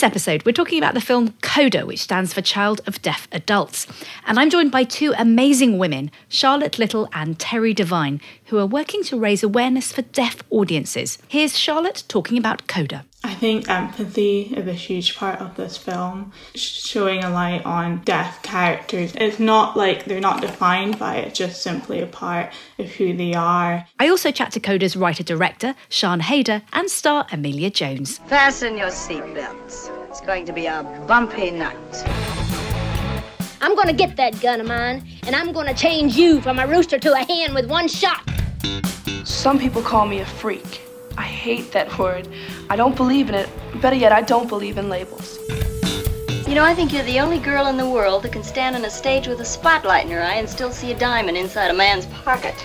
[0.00, 3.86] this episode, we're talking about the film CODA, which stands for Child of Deaf Adults.
[4.26, 9.04] And I'm joined by two amazing women, Charlotte Little and Terry Devine, who are working
[9.04, 11.18] to raise awareness for deaf audiences.
[11.28, 13.04] Here's Charlotte talking about CODA.
[13.22, 18.42] I think empathy is a huge part of this film, showing a light on deaf
[18.42, 19.12] characters.
[19.14, 23.34] It's not like they're not defined by it, just simply a part of who they
[23.34, 23.86] are.
[23.98, 28.18] I also chat to Coda's writer director, Sian Heder, and star Emilia Jones.
[28.26, 29.90] Fasten your seatbelts.
[30.08, 31.76] It's going to be a bumpy night.
[33.60, 36.98] I'm gonna get that gun of mine, and I'm gonna change you from a rooster
[36.98, 38.26] to a hen with one shot.
[39.24, 40.80] Some people call me a freak.
[41.16, 42.28] I hate that word.
[42.68, 43.48] I don't believe in it.
[43.80, 45.38] Better yet, I don't believe in labels.
[46.46, 48.84] You know, I think you're the only girl in the world that can stand on
[48.84, 51.74] a stage with a spotlight in her eye and still see a diamond inside a
[51.74, 52.56] man's pocket.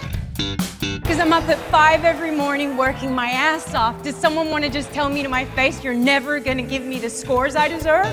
[0.79, 4.01] Because I'm up at five every morning working my ass off.
[4.01, 6.83] Does someone want to just tell me to my face you're never going to give
[6.83, 8.07] me the scores I deserve?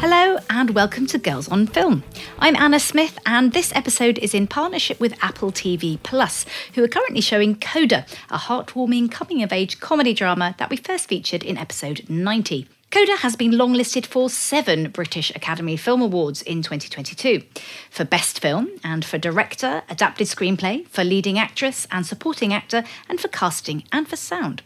[0.00, 2.02] Hello and welcome to Girls on Film.
[2.38, 6.88] I'm Anna Smith and this episode is in partnership with Apple TV Plus, who are
[6.88, 11.58] currently showing Coda, a heartwarming coming of age comedy drama that we first featured in
[11.58, 12.66] episode 90.
[12.90, 17.42] Coda has been longlisted for seven British Academy Film Awards in 2022
[17.90, 23.20] for Best Film and for Director, Adapted Screenplay, for Leading Actress and Supporting Actor, and
[23.20, 24.62] for Casting and for Sound.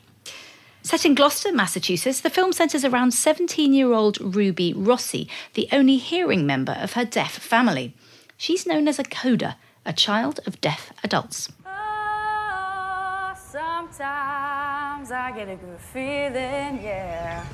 [0.84, 5.96] Set in Gloucester, Massachusetts, the film centres around 17 year old Ruby Rossi, the only
[5.96, 7.94] hearing member of her deaf family.
[8.36, 11.50] She's known as a coda, a child of deaf adults.
[11.64, 17.46] Oh, sometimes I get a good feeling, yeah.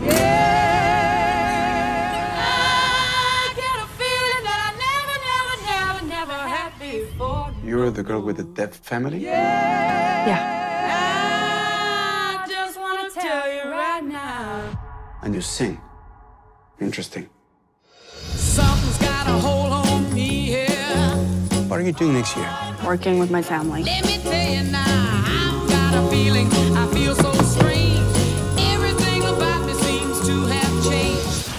[0.00, 0.80] Yeah.
[2.38, 7.50] I get a feeling that I never, never, never, never had before.
[7.62, 9.18] You're the girl with the deaf family?
[9.18, 10.56] Yeah.
[10.56, 10.59] I
[15.22, 15.78] And you sing.
[16.80, 17.28] Interesting.
[18.04, 20.66] Something's got a hold on me here.
[21.68, 22.50] What are you doing next year?
[22.84, 23.82] Working with my family.
[23.82, 28.00] Let me tell you now, I've got a feeling I feel so strange.
[28.58, 31.50] Everything about me seems to have changed.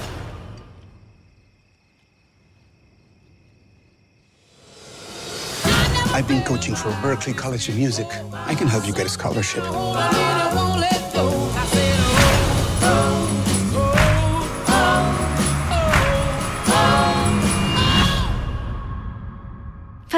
[6.16, 8.07] I've been coaching for Berklee College of Music.
[8.33, 9.63] I can help you get a scholarship.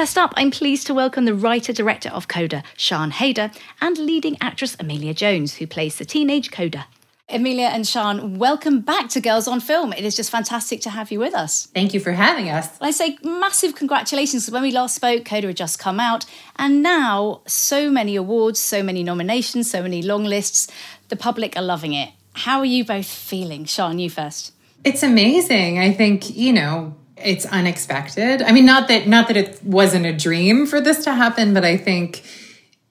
[0.04, 3.50] First up, I'm pleased to welcome the writer director of Coda, Sian Heder,
[3.80, 6.84] and leading actress Emilia Jones, who plays the teenage Coda.
[7.30, 9.94] Emilia and Sian, welcome back to Girls on Film.
[9.94, 11.68] It is just fantastic to have you with us.
[11.72, 12.68] Thank you for having us.
[12.82, 16.26] I say massive congratulations because when we last spoke, Coda had just come out,
[16.56, 20.70] and now so many awards, so many nominations, so many long lists.
[21.08, 22.10] The public are loving it.
[22.34, 23.64] How are you both feeling?
[23.64, 24.52] Sian, you first.
[24.84, 25.78] It's amazing.
[25.78, 28.42] I think, you know, it's unexpected.
[28.42, 31.64] I mean, not that not that it wasn't a dream for this to happen, but
[31.64, 32.24] I think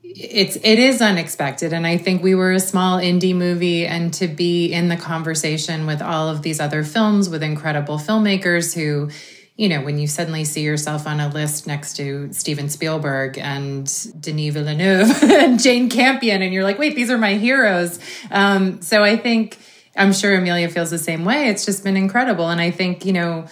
[0.02, 4.28] it's it is unexpected and I think we were a small indie movie and to
[4.28, 9.10] be in the conversation with all of these other films with incredible filmmakers who
[9.56, 13.86] you know, when you suddenly see yourself on a list next to Steven Spielberg and
[14.20, 18.00] Denis Villeneuve and Jane Campion, and you're like, wait, these are my heroes.
[18.32, 19.60] Um, so I think,
[19.96, 21.50] I'm sure Emilia feels the same way.
[21.50, 22.50] It's just been incredible.
[22.50, 23.46] And I think, you know,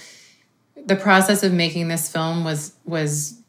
[0.85, 3.41] the process of making this film was, was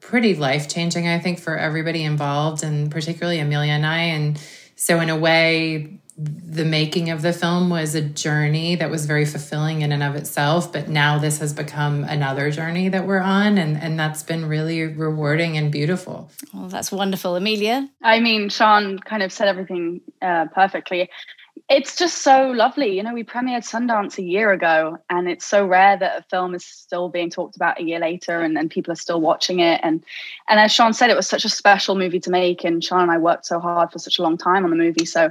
[0.00, 3.98] pretty life changing, I think, for everybody involved, and particularly Emilia and I.
[3.98, 4.40] And
[4.74, 9.24] so, in a way, the making of the film was a journey that was very
[9.24, 10.72] fulfilling in and of itself.
[10.72, 14.82] But now this has become another journey that we're on, and, and that's been really
[14.84, 16.30] rewarding and beautiful.
[16.54, 17.36] Oh, that's wonderful.
[17.36, 17.88] Emilia?
[18.02, 21.08] I mean, Sian kind of said everything uh, perfectly.
[21.68, 22.96] It's just so lovely.
[22.96, 26.54] You know, we premiered Sundance a year ago, and it's so rare that a film
[26.54, 29.78] is still being talked about a year later and, and people are still watching it.
[29.82, 30.02] And
[30.48, 33.10] and as Sian said, it was such a special movie to make, and Sian and
[33.10, 35.04] I worked so hard for such a long time on the movie.
[35.04, 35.30] So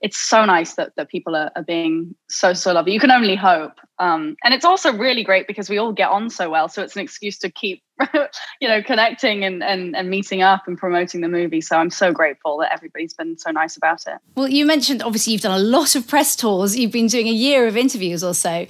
[0.00, 3.36] it's so nice that, that people are, are being so so lovely you can only
[3.36, 6.82] hope um, and it's also really great because we all get on so well so
[6.82, 7.82] it's an excuse to keep
[8.60, 12.12] you know connecting and, and and meeting up and promoting the movie so i'm so
[12.12, 15.62] grateful that everybody's been so nice about it Well, you mentioned obviously you've done a
[15.62, 18.66] lot of press tours, you've been doing a year of interviews or so.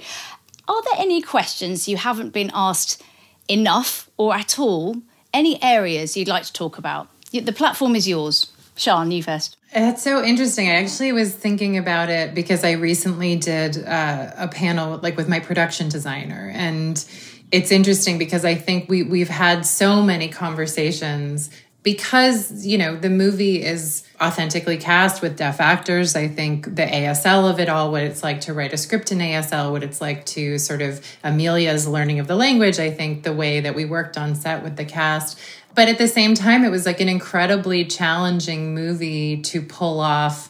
[0.67, 3.01] Are there any questions you haven't been asked
[3.47, 4.95] enough or at all?
[5.33, 7.07] Any areas you'd like to talk about?
[7.31, 8.51] The platform is yours.
[8.79, 9.57] Sian, you first.
[9.73, 10.69] It's so interesting.
[10.69, 15.27] I actually was thinking about it because I recently did uh, a panel like with
[15.27, 17.03] my production designer, and
[17.51, 21.49] it's interesting because I think we we've had so many conversations
[21.83, 27.49] because you know the movie is authentically cast with deaf actors i think the asl
[27.49, 30.25] of it all what it's like to write a script in asl what it's like
[30.25, 34.17] to sort of emilia's learning of the language i think the way that we worked
[34.17, 35.39] on set with the cast
[35.75, 40.49] but at the same time it was like an incredibly challenging movie to pull off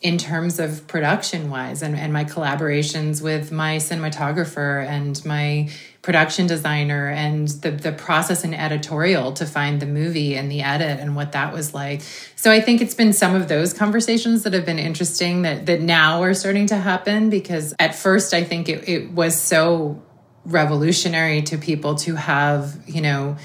[0.00, 5.68] in terms of production wise and, and my collaborations with my cinematographer and my
[6.02, 11.00] production designer and the the process and editorial to find the movie and the edit
[11.00, 12.02] and what that was like.
[12.36, 15.80] So I think it's been some of those conversations that have been interesting that that
[15.80, 20.00] now are starting to happen because at first I think it, it was so
[20.44, 23.36] revolutionary to people to have, you know,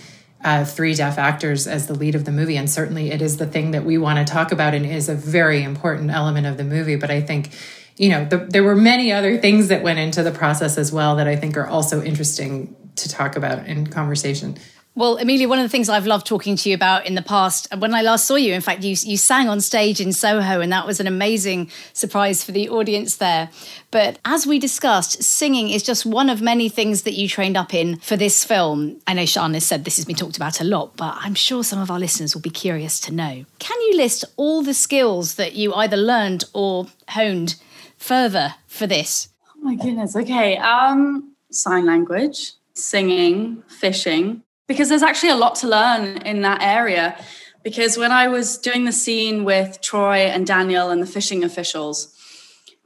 [0.43, 2.57] uh, three deaf actors as the lead of the movie.
[2.57, 5.15] And certainly it is the thing that we want to talk about and is a
[5.15, 6.95] very important element of the movie.
[6.95, 7.51] But I think
[7.97, 11.17] you know, the, there were many other things that went into the process as well
[11.17, 14.57] that I think are also interesting to talk about in conversation.
[14.93, 17.73] Well, Emilia, one of the things I've loved talking to you about in the past,
[17.77, 20.69] when I last saw you, in fact, you, you sang on stage in Soho, and
[20.73, 23.49] that was an amazing surprise for the audience there.
[23.89, 27.73] But as we discussed, singing is just one of many things that you trained up
[27.73, 28.99] in for this film.
[29.07, 31.63] I know Sian has said this has been talked about a lot, but I'm sure
[31.63, 33.45] some of our listeners will be curious to know.
[33.59, 37.55] Can you list all the skills that you either learned or honed
[37.95, 39.29] further for this?
[39.55, 40.17] Oh my goodness.
[40.17, 40.57] Okay.
[40.57, 47.17] Um, sign language, singing, fishing, because there's actually a lot to learn in that area.
[47.61, 52.15] Because when I was doing the scene with Troy and Daniel and the fishing officials,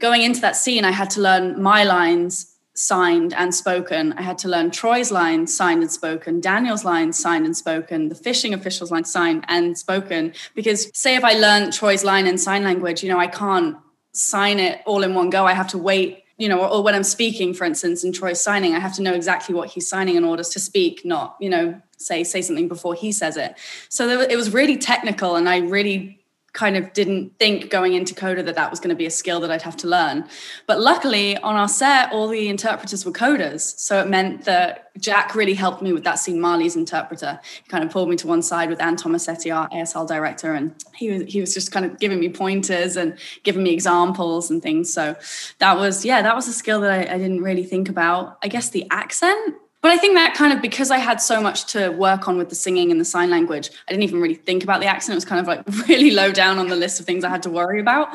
[0.01, 4.13] going into that scene, I had to learn my lines signed and spoken.
[4.13, 8.15] I had to learn Troy's lines signed and spoken, Daniel's lines signed and spoken, the
[8.15, 10.33] fishing official's line signed and spoken.
[10.55, 13.77] Because say if I learned Troy's line in sign language, you know, I can't
[14.11, 15.45] sign it all in one go.
[15.45, 18.41] I have to wait, you know, or, or, when I'm speaking, for instance, and Troy's
[18.41, 21.49] signing, I have to know exactly what he's signing in order to speak, not, you
[21.49, 23.55] know, say say something before he says it.
[23.89, 26.25] So there, it was really technical, and I really
[26.56, 29.42] kind of didn't think going into coda that that was going to be a skill
[29.42, 30.28] that I'd have to learn.
[30.66, 35.36] But luckily, on our set, all the interpreters were codas, so it meant that Jack
[35.36, 36.40] really helped me with that scene.
[36.40, 40.07] Marlee's interpreter he kind of pulled me to one side with Anne Tomasetti, our ASL
[40.07, 43.72] director, and he was he was just kind of giving me pointers and giving me
[43.72, 44.94] examples and things.
[44.94, 45.16] So
[45.60, 48.38] that was yeah, that was a skill that I, I didn't really think about.
[48.42, 51.65] I guess the accent but I think that kind of because I had so much
[51.73, 54.63] to work on with the singing and the sign language, I didn't even really think
[54.63, 55.13] about the accent.
[55.13, 57.43] It was kind of like really low down on the list of things I had
[57.43, 58.07] to worry about.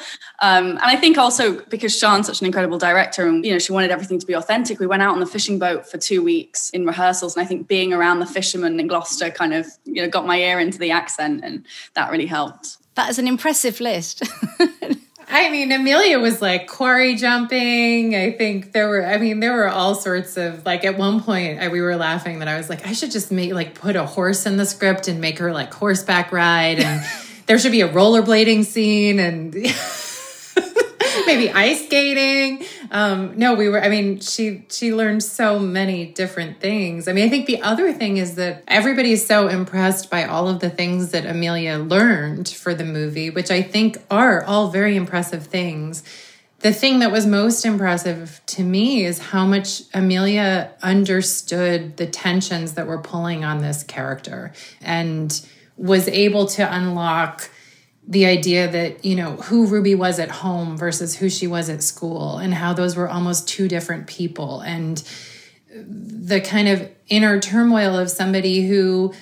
[0.43, 3.71] Um, and I think also because Sian's such an incredible director and you know she
[3.71, 6.71] wanted everything to be authentic, we went out on the fishing boat for two weeks
[6.71, 10.09] in rehearsals, and I think being around the fishermen in Gloucester kind of you know
[10.09, 11.65] got my ear into the accent, and
[11.95, 12.79] that really helped.
[12.97, 14.25] That is an impressive list.
[15.33, 18.17] I mean, Emilia was like quarry jumping.
[18.17, 21.61] I think there were, I mean, there were all sorts of, like, at one point,
[21.61, 24.05] I, we were laughing that I was like, I should just make, like, put a
[24.05, 26.81] horse in the script and make her, like, horseback ride.
[26.81, 27.07] And
[27.47, 29.55] there should be a rollerblading scene and
[31.35, 32.65] maybe ice skating.
[32.91, 37.07] Um, no, we were, I mean, she, she learned so many different things.
[37.07, 40.49] I mean, I think the other thing is that everybody is so impressed by all
[40.49, 44.97] of the things that Emilia learned for the movie, which I think are all very
[44.97, 46.03] impressive things.
[46.61, 52.75] The thing that was most impressive to me is how much Emilia understood the tensions
[52.75, 55.41] that were pulling on this character and
[55.77, 57.49] was able to unlock
[58.07, 61.83] the idea that you know who ruby was at home versus who she was at
[61.83, 65.03] school and how those were almost two different people and
[65.75, 69.13] the kind of inner turmoil of somebody who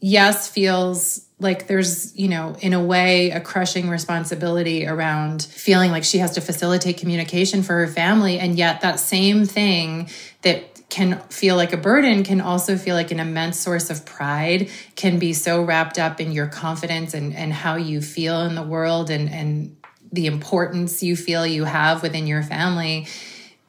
[0.00, 6.04] yes feels like there's you know in a way a crushing responsibility around feeling like
[6.04, 8.38] she has to facilitate communication for her family.
[8.38, 10.08] And yet that same thing
[10.42, 14.70] that can feel like a burden can also feel like an immense source of pride
[14.94, 18.62] can be so wrapped up in your confidence and, and how you feel in the
[18.62, 19.76] world and, and
[20.12, 23.08] the importance you feel you have within your family.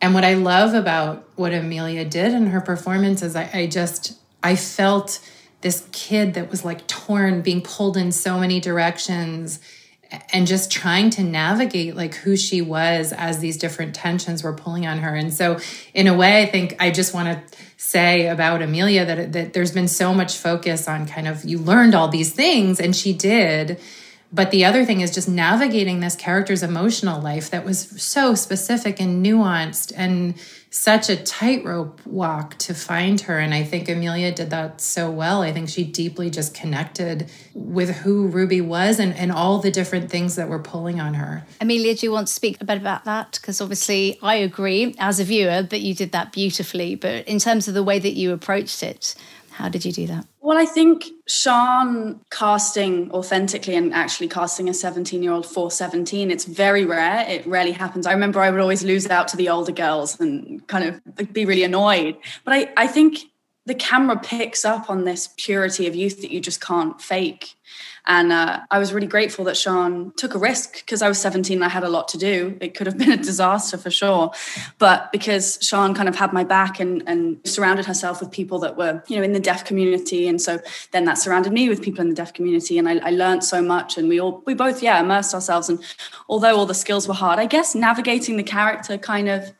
[0.02, 4.14] And what i love about what emilia did in her performance is i, I just
[4.44, 5.20] i felt
[5.62, 9.60] this kid that was like torn being pulled in so many directions
[10.32, 14.86] and just trying to navigate like who she was as these different tensions were pulling
[14.86, 15.16] on her.
[15.16, 15.60] And so
[15.94, 19.72] in a way i think i just want to say about emilia that, that there's
[19.72, 23.80] been so much focus on kind of you learned all these things and she did.
[24.34, 29.00] But the other thing is just navigating this character's emotional life that was so specific
[29.00, 30.36] and nuanced and
[30.76, 33.40] such a tightrope walk to find her.
[33.40, 35.42] And I think Emilia did that so well.
[35.42, 40.12] I think she deeply just connected with who Ruby was and, and all the different
[40.12, 41.46] things that were pulling on her.
[41.62, 43.40] Emilia, do you want to speak a bit about that?
[43.40, 46.96] Because obviously, I agree as a viewer that you did that beautifully.
[46.96, 49.16] But in terms of the way that you approached it,
[49.56, 50.28] How did you do that?
[50.42, 56.30] Well, I think Sian casting authentically and actually casting a 17 year old for 17,
[56.30, 57.26] it's very rare.
[57.28, 58.06] It rarely happens.
[58.06, 61.46] I remember I would always lose out to the older girls and kind of be
[61.46, 62.18] really annoyed.
[62.44, 63.20] But I, I think
[63.66, 67.56] the camera picks up on this purity of youth that you just can't fake.
[68.08, 71.58] And uh, I was really grateful that Sian took a risk because I was 17
[71.58, 72.58] and I had a lot to do.
[72.62, 74.32] It could have been a disaster for sure.
[74.78, 78.78] But because Sian kind of had my back and, and surrounded herself with people that
[78.78, 80.28] were, you know, in the deaf community.
[80.28, 80.60] And so
[80.92, 82.78] then that surrounded me with people in the deaf community.
[82.78, 83.98] And I, I learned so much.
[83.98, 85.70] And we all, we both, yeah, immersed ourselves.
[85.70, 85.84] And
[86.30, 89.54] although all the skills were hard, I guess navigating the character kind of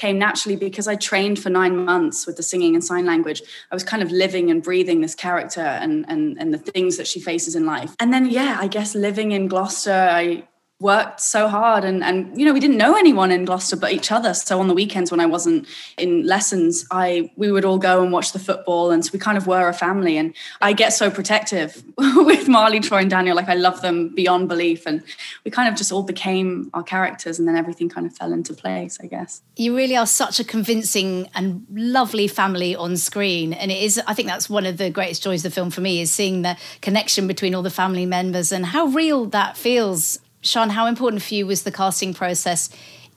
[0.00, 3.42] came naturally because I trained for nine months with the singing and sign language.
[3.70, 7.06] I was kind of living and breathing this character and and and the things that
[7.06, 7.94] she faces in life.
[8.00, 10.44] And then yeah, I guess living in Gloucester, I
[10.80, 14.10] worked so hard and and you know we didn't know anyone in Gloucester but each
[14.10, 15.66] other so on the weekends when I wasn't
[15.98, 19.36] in lessons I we would all go and watch the football and so we kind
[19.36, 23.48] of were a family and I get so protective with Marlee Troy and Daniel like
[23.48, 25.02] I love them beyond belief and
[25.44, 28.54] we kind of just all became our characters and then everything kind of fell into
[28.54, 33.52] place I guess You really are such a convincing and lovely family on screen.
[33.52, 35.80] And it is, I think that's one of the greatest joys of the film for
[35.80, 40.20] me is seeing the connection between all the family members and how real that feels.
[40.42, 42.70] Sian, how important for you was the casting process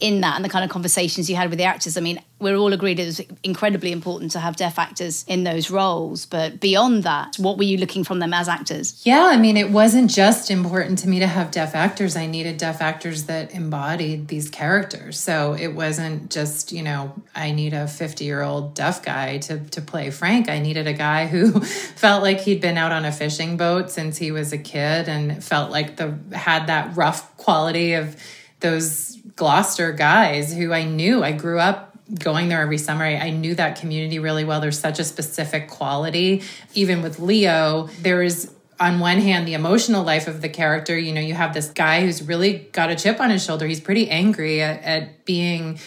[0.04, 1.98] in that and the kind of conversations you had with the actors?
[1.98, 5.72] I mean, we're all agreed it was incredibly important to have deaf actors in those
[5.72, 6.26] roles.
[6.26, 9.02] But beyond that, what were you looking from them as actors?
[9.06, 12.18] Yeah, I mean, it wasn't just important to me to have deaf actors.
[12.18, 15.18] I needed deaf actors that embodied these characters.
[15.18, 19.60] So it wasn't just, you know, I need a 50 year old deaf guy to,
[19.60, 20.50] to play Frank.
[20.50, 21.62] I needed a guy who
[21.96, 25.42] felt like he'd been out on a fishing boat since he was a kid and
[25.42, 28.18] felt like the had that rough quality of
[28.60, 31.24] those Gloucester guys who I knew.
[31.24, 33.06] I grew up going there every summer.
[33.06, 34.60] I, I, knew that community really well.
[34.60, 36.44] There's such a specific quality.
[36.74, 40.98] Even with Leo, there is on one hand the emotional life of the character.
[40.98, 43.66] You know, you have this guy who's really got a chip on his shoulder.
[43.66, 45.80] He's pretty angry at, at being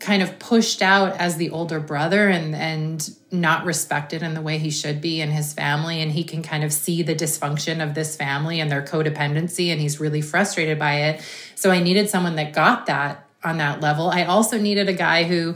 [0.00, 4.58] kind of pushed out as the older brother and and not respected in the way
[4.58, 6.00] he should be in his family.
[6.00, 9.80] And he can kind of see the dysfunction of this family and their codependency and
[9.80, 11.22] he's really frustrated by it.
[11.54, 14.08] So i needed someone that got that on that level.
[14.08, 15.54] I also needed a guy who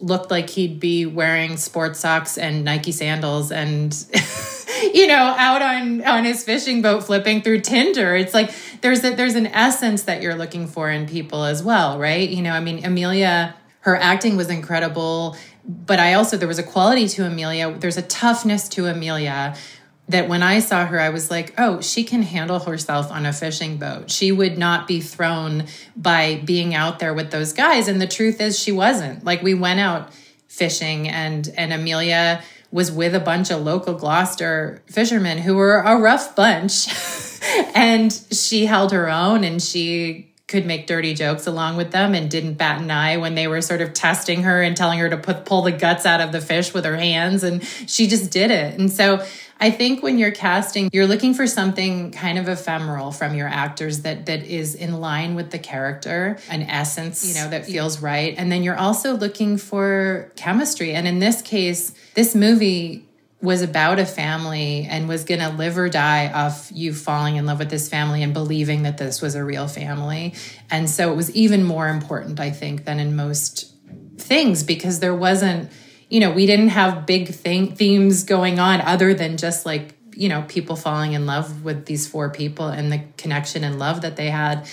[0.00, 3.92] looked like he'd be wearing sports socks and nike sandals and
[4.94, 8.16] you know out on on his fishing boat flipping through tinder.
[8.16, 11.98] It's like there's a, there's an essence that you're looking for in people as well
[11.98, 12.28] right?
[12.28, 16.62] You know i mean emilia her acting was incredible but i also there was a
[16.62, 17.72] quality to emilia.
[17.72, 19.56] There's a toughness to emilia
[20.08, 23.32] that when i saw her i was like oh she can handle herself on a
[23.32, 24.10] fishing boat.
[24.10, 27.88] She would not be thrown by being out there with those guys.
[27.88, 29.24] And the truth is she wasn't.
[29.24, 30.12] Like we went out
[30.48, 35.96] fishing and and emilia was with a bunch of local gloucester fishermen who were a
[35.96, 36.88] rough bunch.
[37.74, 42.28] And she held her own and she could make dirty jokes along with them and
[42.28, 45.16] didn't bat an eye when they were sort of testing her and telling her to
[45.16, 48.50] put pull the guts out of the fish with her hands and she just did
[48.50, 48.78] it.
[48.78, 49.24] And so
[49.60, 54.00] I think when you're casting, you're looking for something kind of ephemeral from your actors
[54.02, 58.34] that that is in line with the character, an essence, you know, that feels right.
[58.36, 60.94] And then you're also looking for chemistry.
[60.94, 63.06] And in this case, this movie
[63.42, 67.46] was about a family and was going to live or die off you falling in
[67.46, 70.34] love with this family and believing that this was a real family.
[70.70, 73.74] And so it was even more important, I think, than in most
[74.18, 75.70] things because there wasn't,
[76.10, 80.28] you know, we didn't have big thing, themes going on other than just like, you
[80.28, 84.16] know, people falling in love with these four people and the connection and love that
[84.16, 84.68] they had.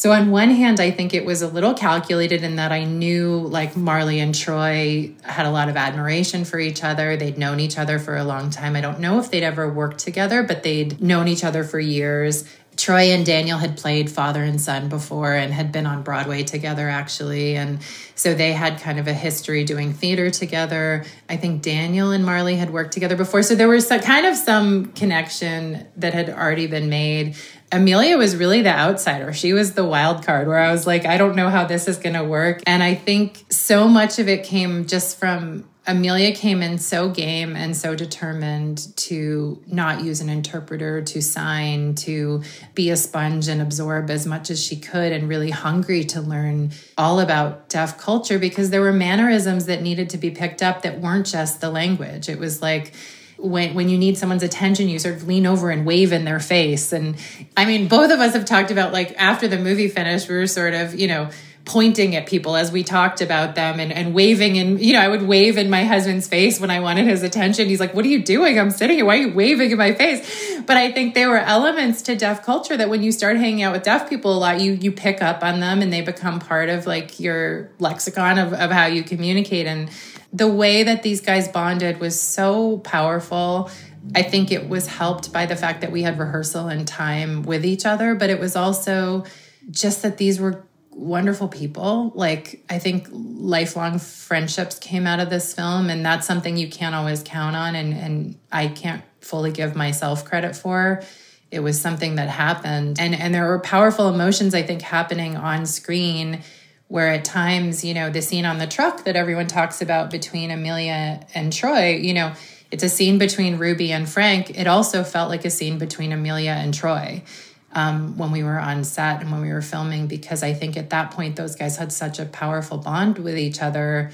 [0.00, 3.36] So on one hand, I think it was a little calculated in that I knew
[3.36, 7.18] like Marlee and Troy had a lot of admiration for each other.
[7.18, 8.76] They'd known each other for a long time.
[8.76, 12.48] I don't know if they'd ever worked together, but they'd known each other for years.
[12.80, 16.88] Troy and Daniel had played father and son before and had been on Broadway together,
[16.88, 17.54] actually.
[17.54, 17.80] And
[18.14, 21.04] so they had kind of a history doing theater together.
[21.28, 23.42] I think Daniel and Marlee had worked together before.
[23.42, 27.36] So there was some, kind of some connection that had already been made.
[27.70, 29.32] Emilia was really the outsider.
[29.34, 31.98] She was the wild card where I was like, I don't know how this is
[31.98, 32.62] going to work.
[32.66, 37.56] And I think so much of it came just from Emilia came in so game
[37.56, 42.42] and so determined to not use an interpreter, to sign, to
[42.74, 46.70] be a sponge and absorb as much as she could, and really hungry to learn
[46.96, 51.00] all about deaf culture because there were mannerisms that needed to be picked up that
[51.00, 52.28] weren't just the language.
[52.28, 52.92] It was like,
[53.36, 56.40] when when you need someone's attention you sort of lean over and wave in their
[56.40, 57.16] face and
[57.56, 60.46] i mean both of us have talked about like after the movie finished we were
[60.46, 61.30] sort of you know
[61.70, 65.06] pointing at people as we talked about them and, and waving and you know i
[65.06, 67.68] would wave in my husband's face when i wanted his attention.
[67.68, 68.58] He's like what are you doing?
[68.58, 69.04] I'm sitting here.
[69.04, 70.20] Why are you waving in my face?
[70.66, 73.72] But i think there were elements to deaf culture that when you start hanging out
[73.72, 76.68] with deaf people a lot you you pick up on them and they become part
[76.68, 79.66] of like your lexicon of, of how you communicate.
[79.66, 79.90] And
[80.32, 83.70] the way that these guys bonded was so powerful.
[84.14, 87.64] I think it was helped by the fact that we had rehearsal and time with
[87.64, 89.24] each other, but it was also
[89.70, 90.64] just that these were
[91.00, 92.12] wonderful people.
[92.14, 96.94] Like, I think lifelong friendships came out of this film, and that's something you can't
[96.94, 97.74] always count on.
[97.74, 101.02] And, and I can't fully give myself credit for.
[101.50, 103.00] It was something that happened.
[103.00, 106.42] And, and there were powerful emotions, I think, happening on screen
[106.88, 110.50] where at times, you know, the scene on the truck that everyone talks about between
[110.50, 112.34] Emilia and Troy, you know,
[112.70, 114.58] it's a scene between Ruby and Frank.
[114.58, 117.22] It also felt like a scene between Emilia and Troy
[117.72, 120.90] um, when we were on set and when we were filming, because I think at
[120.90, 124.10] that point, those guys had such a powerful bond with each other.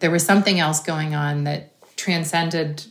[0.00, 2.84] There was something else going on that transcended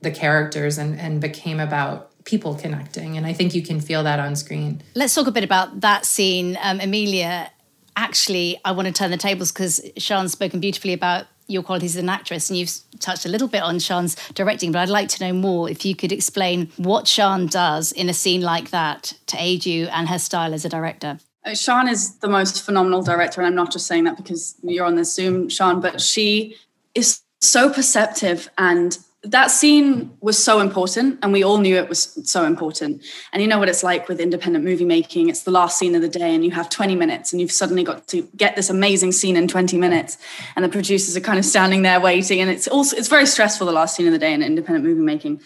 [0.00, 3.16] the characters and, and became about people connecting.
[3.16, 4.82] And I think you can feel that on screen.
[4.94, 6.58] Let's talk a bit about that scene.
[6.62, 7.50] Um, Emilia,
[7.96, 12.02] actually, I want to turn the tables because Sian's spoken beautifully about your qualities as
[12.02, 15.26] an actress, and you've touched a little bit on Sian's directing, but I'd like to
[15.26, 19.36] know more if you could explain what Sian does in a scene like that to
[19.38, 21.18] aid you and her style as a director.
[21.44, 24.86] Uh, Sian is the most phenomenal director, and I'm not just saying that because you're
[24.86, 26.56] on this Zoom, Sian, but she
[26.94, 32.18] is so perceptive and that scene was so important and we all knew it was
[32.24, 33.04] so important.
[33.32, 35.28] And you know what it's like with independent movie making.
[35.28, 37.84] It's the last scene of the day and you have 20 minutes and you've suddenly
[37.84, 40.16] got to get this amazing scene in 20 minutes
[40.56, 43.66] and the producers are kind of standing there waiting and it's also it's very stressful
[43.66, 45.38] the last scene of the day in independent movie making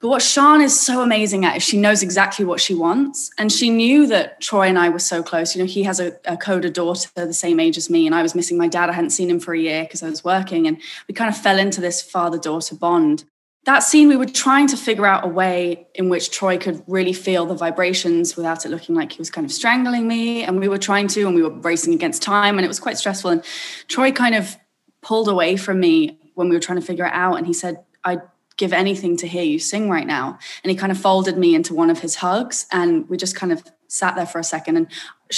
[0.00, 3.32] but what Sian is so amazing at is she knows exactly what she wants.
[3.36, 5.56] And she knew that Troy and I were so close.
[5.56, 8.22] You know, he has a, a coda daughter the same age as me, and I
[8.22, 8.90] was missing my dad.
[8.90, 10.68] I hadn't seen him for a year because I was working.
[10.68, 13.24] And we kind of fell into this father daughter bond.
[13.64, 17.12] That scene, we were trying to figure out a way in which Troy could really
[17.12, 20.44] feel the vibrations without it looking like he was kind of strangling me.
[20.44, 22.98] And we were trying to, and we were racing against time, and it was quite
[22.98, 23.32] stressful.
[23.32, 23.44] And
[23.88, 24.56] Troy kind of
[25.02, 27.34] pulled away from me when we were trying to figure it out.
[27.34, 28.18] And he said, I
[28.58, 30.38] give anything to hear you sing right now.
[30.62, 33.52] And he kind of folded me into one of his hugs and we just kind
[33.52, 34.76] of sat there for a second.
[34.76, 34.88] And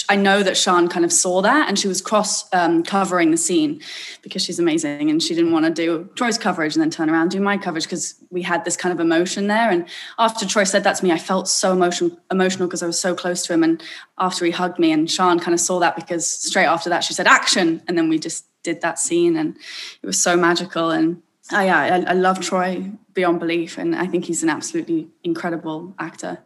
[0.09, 3.37] I know that Sian kind of saw that and she was cross um, covering the
[3.37, 3.80] scene
[4.22, 7.30] because she's amazing and she didn't want to do Troy's coverage and then turn around
[7.30, 9.70] do my coverage because we had this kind of emotion there.
[9.70, 9.87] And
[10.18, 13.14] after Troy said that to me, I felt so emotion, emotional because I was so
[13.14, 13.62] close to him.
[13.62, 13.83] And
[14.18, 17.12] after he hugged me and Sian kind of saw that because straight after that she
[17.12, 19.56] said action and then we just did that scene and
[20.02, 24.06] it was so magical and Oh, I, I, I love Troy beyond belief, and I
[24.06, 26.38] think he's an absolutely incredible actor.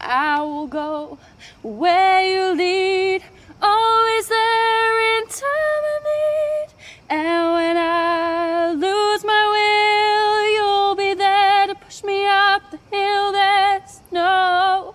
[0.00, 1.18] I will go
[1.62, 3.22] where you lead,
[3.60, 6.66] always there in time of need.
[7.10, 13.32] And when I lose my will, you'll be there to push me up the hill.
[13.32, 14.94] There's no,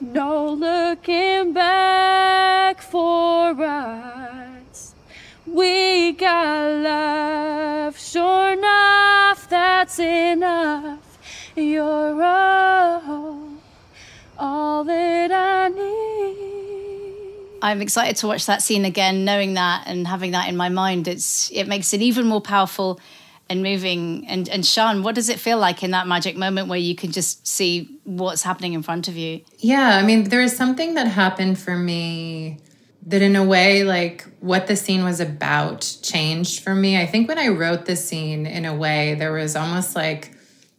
[0.00, 1.77] no looking back
[9.98, 11.18] enough, enough.
[11.56, 13.48] You're all,
[14.38, 16.58] all that I need.
[17.60, 21.08] I'm excited to watch that scene again, knowing that and having that in my mind.
[21.08, 23.00] It's it makes it even more powerful
[23.50, 24.26] and moving.
[24.28, 27.10] And and Sian, what does it feel like in that magic moment where you can
[27.10, 29.40] just see what's happening in front of you?
[29.58, 32.58] Yeah, I mean, there is something that happened for me
[33.08, 37.26] that in a way like what the scene was about changed for me i think
[37.26, 40.32] when i wrote the scene in a way there was almost like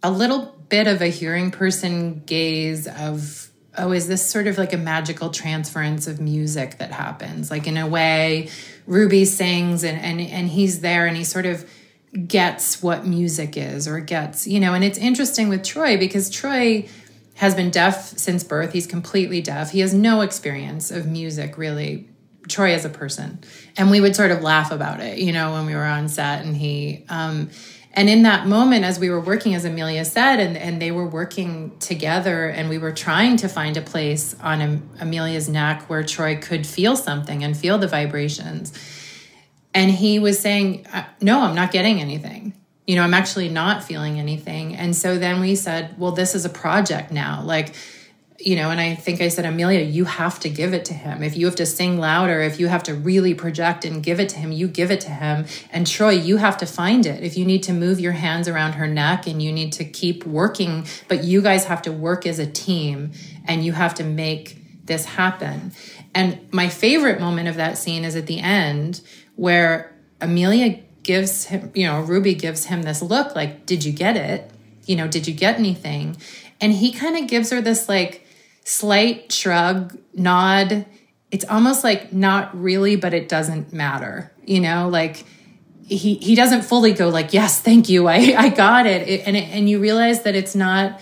[0.04, 4.74] a little bit of a hearing person gaze of oh is this sort of like
[4.74, 8.50] a magical transference of music that happens like in a way
[8.86, 11.70] ruby sings and and, and he's there and he sort of
[12.28, 16.88] gets what music is or gets you know and it's interesting with troy because troy
[17.40, 18.74] has been deaf since birth.
[18.74, 19.72] He's completely deaf.
[19.72, 22.09] He has no experience of music, really,
[22.50, 23.40] Troy as a person.
[23.78, 26.44] And we would sort of laugh about it, you know, when we were on set.
[26.46, 27.50] And he, um,
[27.94, 31.08] and in that moment, as we were working, as Emilia said, and, and they were
[31.08, 36.04] working together, and we were trying to find a place on Am- Emilia's neck where
[36.04, 38.74] Troy could feel something and feel the vibrations.
[39.74, 42.54] And he was saying, uh, No, I'm not getting anything
[42.90, 44.76] you know, I'm actually not feeling anything.
[44.76, 47.44] And so then we said, well, this is a project now.
[47.44, 47.76] Like,
[48.40, 51.24] you know, and I think I said, Emilia, you have to give it to him.
[51.24, 54.30] If you have to sing louder, if you have to really project and give it
[54.30, 55.46] to him, you give it to him.
[55.72, 57.22] And Troy, you have to find it.
[57.22, 60.26] If you need to move your hands around her neck and you need to keep
[60.26, 63.12] working, but you guys have to work as a team
[63.46, 65.74] and you have to make this happen.
[66.16, 69.02] And my favorite moment of that scene is at the end
[69.36, 74.16] where Emilia gives him, you know, Ruby gives him this look like, Did you get
[74.16, 74.50] it?
[74.86, 76.18] You know, did you get anything?
[76.62, 78.26] And he kind of gives her this like
[78.70, 80.86] slight shrug, nod.
[81.32, 85.26] It's almost like not really, but it doesn't matter, you know, like
[85.82, 88.08] he he doesn't fully go like yes thank you.
[88.08, 91.02] I i got it, it and it, and you realize that it's not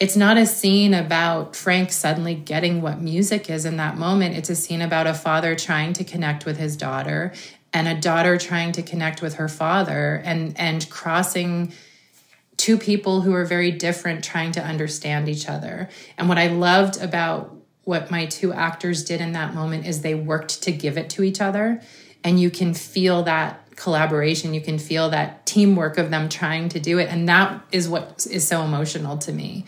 [0.00, 4.36] it's not a scene about frank suddenly getting what music is in that moment.
[4.36, 7.32] It's a scene about a father trying to connect with his daughter
[7.72, 11.72] and a daughter trying to connect with her father and and crossing
[12.58, 15.88] two people who are very different trying to understand each other.
[16.18, 20.14] And what i loved about what my two actors did in that moment is they
[20.14, 21.80] worked to give it to each other.
[22.22, 24.52] And you can feel that collaboration.
[24.52, 27.08] You can feel that teamwork of them trying to do it.
[27.08, 29.64] And that is what is so emotional to me.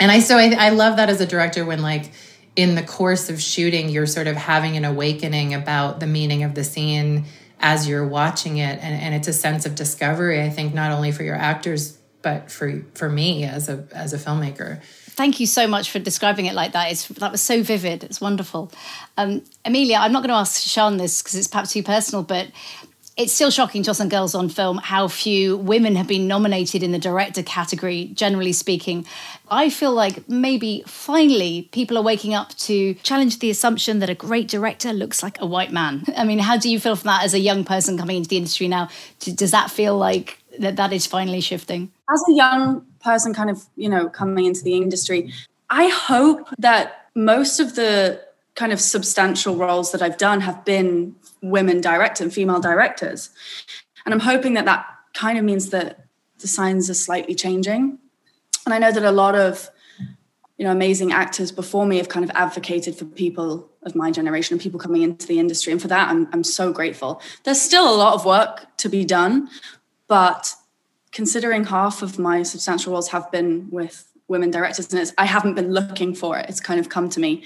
[0.00, 2.10] And i so i, I love that as a director when like
[2.56, 6.54] in the course of shooting you're sort of having an awakening about the meaning of
[6.54, 7.26] the scene
[7.60, 8.80] as you're watching it.
[8.82, 12.50] And, and it's a sense of discovery i think not only for your actors but
[12.50, 14.80] for for me as a as a filmmaker
[15.14, 16.90] Thank you so much for describing it like that.
[16.90, 18.02] It's, that was so vivid.
[18.02, 18.72] It's wonderful.
[19.18, 22.48] Um, Emilia, I'm not going to ask Sian this because it's perhaps too personal, but
[23.16, 26.82] it's still shocking to us on Girls on Film how few women have been nominated
[26.82, 29.04] in the director category, generally speaking.
[29.50, 34.14] I feel like maybe finally people are waking up to challenge the assumption that a
[34.14, 36.04] great director looks like a white man.
[36.16, 38.38] I mean, how do you feel from that as a young person coming into the
[38.38, 38.88] industry now?
[39.20, 41.92] Does that feel like that that is finally shifting?
[42.10, 45.32] As a young person kind of, you know, coming into the industry,
[45.70, 48.20] I hope that most of the
[48.54, 53.30] kind of substantial roles that I've done have been women directors and female directors.
[54.04, 56.06] And I'm hoping that that kind of means that
[56.38, 57.98] the signs are slightly changing.
[58.66, 59.70] And I know that a lot of
[60.58, 64.54] you know amazing actors before me have kind of advocated for people of my generation
[64.54, 67.92] and people coming into the industry and for that I'm, I'm so grateful there's still
[67.92, 69.48] a lot of work to be done
[70.12, 70.56] but
[71.10, 75.54] considering half of my substantial roles have been with women directors and it's, i haven't
[75.54, 77.42] been looking for it it's kind of come to me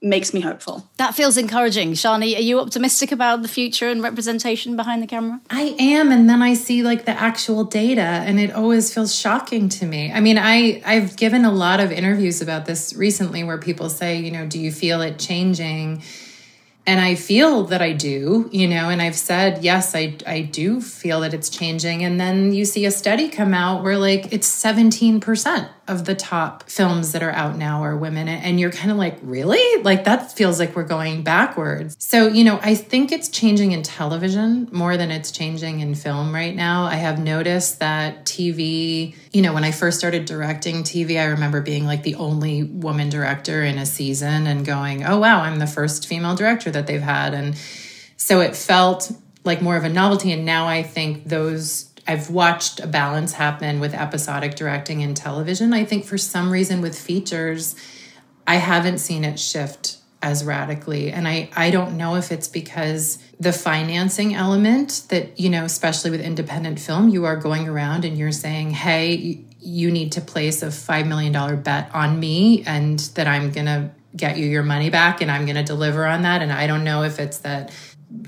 [0.00, 1.94] makes me hopeful That feels encouraging.
[1.94, 5.40] Sian, are you optimistic about the future and representation behind the camera?
[5.48, 9.70] I am, and then I see like the actual data, and it always feels shocking
[9.78, 10.12] to me.
[10.12, 14.10] I mean, I I've given a lot of interviews about this recently, where people say,
[14.18, 16.02] you know, do you feel it changing?
[16.86, 20.80] And I feel that I do, you know, and I've said yes, I I do
[20.80, 22.04] feel that it's changing.
[22.04, 26.14] And then you see a study come out where like it's seventeen percent of the
[26.14, 29.82] top films that are out now are women, and you're kind of like, really?
[29.82, 31.96] Like that feels like we're going backwards.
[31.98, 36.32] So you know, I think it's changing in television more than it's changing in film
[36.32, 36.84] right now.
[36.84, 41.60] I have noticed that TV, you know, when I first started directing TV, I remember
[41.60, 45.66] being like the only woman director in a season and going, oh, wow, I'm the
[45.66, 47.34] first female director that they've had.
[47.34, 47.56] And
[48.16, 49.10] so it felt
[49.44, 50.32] like more of a novelty.
[50.32, 55.72] And now I think those, I've watched a balance happen with episodic directing in television.
[55.72, 57.74] I think for some reason with features,
[58.46, 61.10] I haven't seen it shift as radically.
[61.12, 66.10] And I, I don't know if it's because the financing element that, you know, especially
[66.10, 70.20] with independent film, you are going around and you're saying, hey, you- you need to
[70.20, 74.62] place a $5 million bet on me and that I'm going to get you your
[74.62, 76.42] money back and I'm going to deliver on that.
[76.42, 77.72] And I don't know if it's that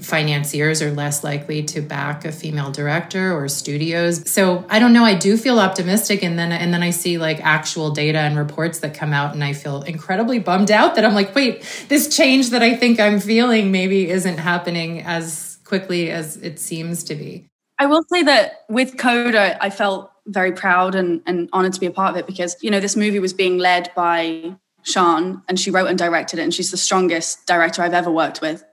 [0.00, 4.28] financiers are less likely to back a female director or studios.
[4.30, 5.04] So I don't know.
[5.04, 8.80] I do feel optimistic, and then and then I see like actual data and reports
[8.80, 12.50] that come out, and I feel incredibly bummed out that I'm like, wait, this change
[12.50, 17.46] that I think I'm feeling maybe isn't happening as quickly as it seems to be.
[17.78, 21.86] I will say that with Coda, I felt very proud and, and honored to be
[21.86, 25.58] a part of it because, you know, this movie was being led by Sian and
[25.58, 28.64] she wrote and directed it, and she's the strongest director I've ever worked with.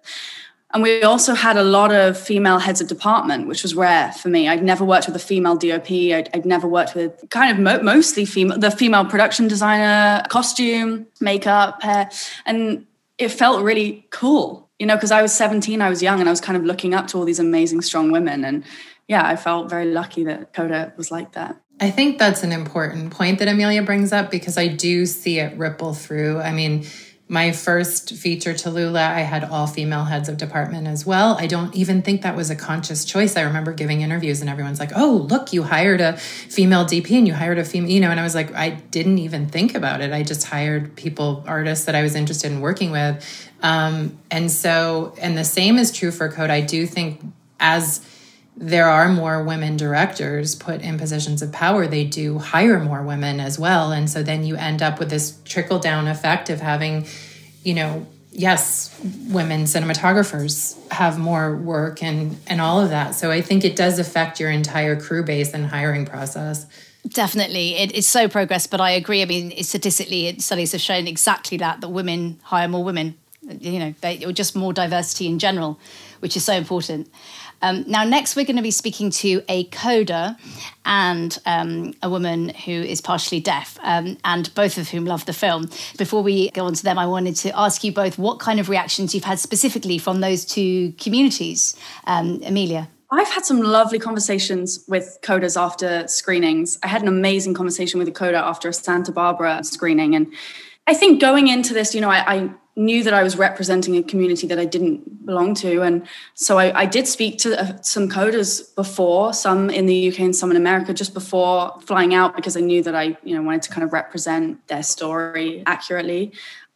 [0.75, 4.27] And we also had a lot of female heads of department, which was rare for
[4.27, 4.49] me.
[4.49, 5.89] I'd never worked with a female DOP.
[5.89, 11.07] I'd, I'd never worked with kind of mo- mostly female, the female production designer, costume,
[11.21, 12.09] makeup, hair.
[12.45, 12.85] And
[13.17, 16.31] it felt really cool, you know, because I was 17, I was young, and I
[16.31, 18.43] was kind of looking up to all these amazing, strong women.
[18.43, 18.65] And
[19.07, 21.55] yeah, I felt very lucky that Coda was like that.
[21.79, 25.57] I think that's an important point that Emilia brings up because I do see it
[25.57, 26.39] ripple through.
[26.39, 26.85] I mean,
[27.27, 31.35] my first feature, Tallulah, I had all female heads of department as well.
[31.39, 33.35] I don't even think that was a conscious choice.
[33.35, 37.27] I remember giving interviews and everyone's like, oh, look, you hired a female DP and
[37.27, 40.01] you hired a female, you know, and I was like, I didn't even think about
[40.01, 40.13] it.
[40.13, 43.25] I just hired people, artists that I was interested in working with.
[43.63, 46.53] Um, and so, and the same is true for Coda.
[46.53, 47.21] I do think
[47.59, 48.05] as
[48.57, 53.39] there are more women directors put in positions of power, they do hire more women
[53.39, 53.91] as well.
[53.91, 57.05] And so then you end up with this trickle down effect of having,
[57.63, 58.97] you know, yes,
[59.29, 63.15] women cinematographers have more work and and all of that.
[63.15, 66.65] So I think it does affect your entire crew base and hiring process.
[67.07, 68.67] Definitely, it, it's so progress.
[68.67, 69.21] But I agree.
[69.21, 73.15] I mean, statistically, studies have shown exactly that that women hire more women.
[73.41, 75.79] You know, they, or just more diversity in general,
[76.19, 77.11] which is so important.
[77.61, 80.37] Um, now, next, we're going to be speaking to a coda
[80.85, 85.33] and um, a woman who is partially deaf, um, and both of whom love the
[85.33, 85.69] film.
[85.97, 88.69] Before we go on to them, I wanted to ask you both what kind of
[88.69, 91.75] reactions you've had specifically from those two communities.
[92.05, 92.89] Um, Emilia.
[93.11, 96.79] I've had some lovely conversations with codas after screenings.
[96.83, 100.15] I had an amazing conversation with a coda after a Santa Barbara screening.
[100.15, 100.33] And
[100.87, 104.03] I think going into this, you know, I, I knew that I was representing a
[104.03, 105.81] community that I didn't belong to.
[105.81, 110.19] And so I, I did speak to uh, some codas before, some in the UK
[110.19, 113.41] and some in America, just before flying out, because I knew that I, you know,
[113.41, 116.33] wanted to kind of represent their story accurately.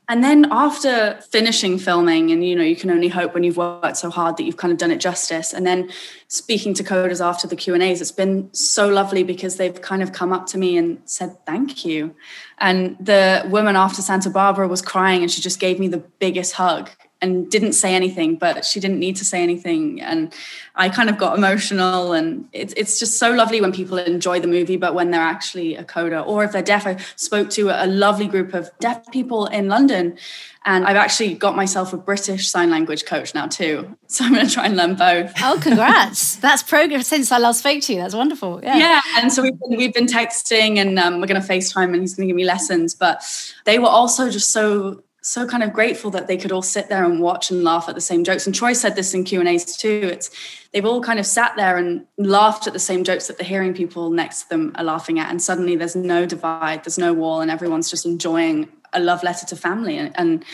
[0.09, 3.95] And then after finishing filming, and you know, you can only hope when you've worked
[3.95, 5.53] so hard that you've kind of done it justice.
[5.53, 5.91] And then
[6.27, 10.01] speaking to codas after the Q and A's, it's been so lovely because they've kind
[10.01, 12.15] of come up to me and said thank you.
[12.57, 16.53] And the woman after Santa Barbara was crying, and she just gave me the biggest
[16.53, 16.89] hug
[17.21, 20.01] and didn't say anything, but she didn't need to say anything.
[20.01, 20.33] And
[20.75, 22.13] I kind of got emotional.
[22.13, 25.75] And it's, it's just so lovely when people enjoy the movie, but when they're actually
[25.75, 29.47] a coda or if they're deaf, I spoke to a lovely group of deaf people
[29.47, 30.17] in London.
[30.65, 33.95] And I've actually got myself a British sign language coach now too.
[34.11, 35.31] So I'm going to try and learn both.
[35.39, 36.35] Oh, congrats.
[36.37, 37.99] That's progress since I last spoke to you.
[37.99, 38.59] That's wonderful.
[38.63, 38.77] Yeah.
[38.77, 39.01] Yeah.
[39.17, 42.15] And so we've been, we've been texting and um, we're going to FaceTime and he's
[42.15, 42.95] going to give me lessons.
[42.95, 43.21] But
[43.65, 47.03] they were also just so so kind of grateful that they could all sit there
[47.03, 48.45] and watch and laugh at the same jokes.
[48.45, 50.09] And Troy said this in Q and A's too.
[50.11, 50.31] It's
[50.71, 53.73] they've all kind of sat there and laughed at the same jokes that the hearing
[53.73, 57.41] people next to them are laughing at, and suddenly there's no divide, there's no wall,
[57.41, 59.97] and everyone's just enjoying a love letter to family.
[59.97, 60.45] And, and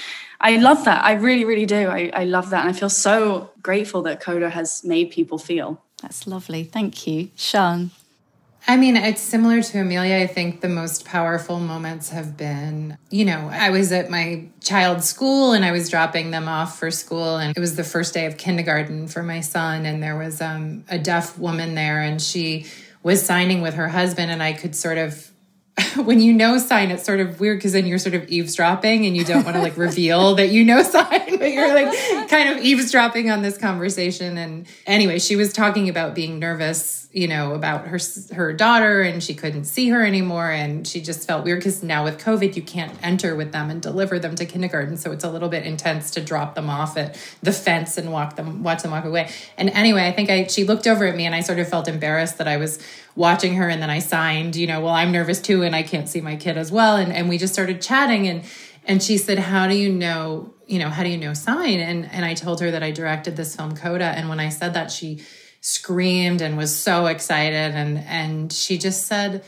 [0.42, 1.06] I love that.
[1.06, 1.88] I really, really do.
[1.88, 5.82] I, I love that, and I feel so grateful that Coda has made people feel.
[6.02, 6.64] That's lovely.
[6.64, 7.92] Thank you, Sian.
[8.68, 10.18] I mean, it's similar to Emilia.
[10.18, 15.08] I think the most powerful moments have been, you know, I was at my child's
[15.08, 18.26] school and I was dropping them off for school, and it was the first day
[18.26, 22.66] of kindergarten for my son, and there was um, a deaf woman there, and she
[23.04, 25.32] was signing with her husband, and I could sort of
[25.96, 29.16] when you know sign, it's sort of weird because then you're sort of eavesdropping and
[29.16, 31.25] you don't want to like reveal that you know sign,
[31.56, 34.38] you're like kind of eavesdropping on this conversation.
[34.38, 38.00] And anyway, she was talking about being nervous, you know, about her
[38.34, 42.04] her daughter and she couldn't see her anymore, and she just felt weird because now
[42.04, 45.30] with COVID you can't enter with them and deliver them to kindergarten, so it's a
[45.30, 48.92] little bit intense to drop them off at the fence and walk them watch them
[48.92, 49.30] walk away.
[49.58, 51.88] And anyway, I think I she looked over at me and I sort of felt
[51.88, 52.80] embarrassed that I was
[53.16, 56.10] watching her and then I signed, you know, well, I'm nervous too and I can't
[56.10, 56.98] see my kid as well.
[56.98, 58.44] And, and we just started chatting and,
[58.86, 61.80] and she said, how do you know, you know, how do you know sign?
[61.80, 64.06] And, and I told her that I directed this film Coda.
[64.06, 65.22] And when I said that, she
[65.62, 67.74] screamed and was so excited.
[67.76, 69.44] And, and she just said,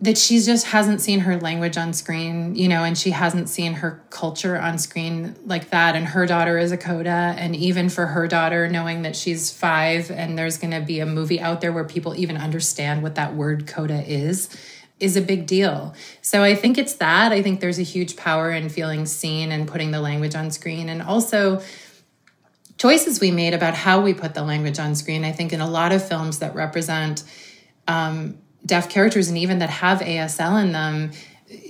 [0.00, 3.74] that she just hasn't seen her language on screen, you know, and she hasn't seen
[3.74, 5.96] her culture on screen like that.
[5.96, 7.34] And her daughter is a coda.
[7.36, 11.06] And even for her daughter, knowing that she's five and there's going to be a
[11.06, 14.48] movie out there where people even understand what that word coda is,
[15.00, 15.94] is a big deal.
[16.22, 17.32] So I think it's that.
[17.32, 20.88] I think there's a huge power in feeling seen and putting the language on screen.
[20.88, 21.62] And also,
[22.78, 25.24] choices we made about how we put the language on screen.
[25.24, 27.24] I think in a lot of films that represent,
[27.86, 31.12] um, deaf characters and even that have ASL in them,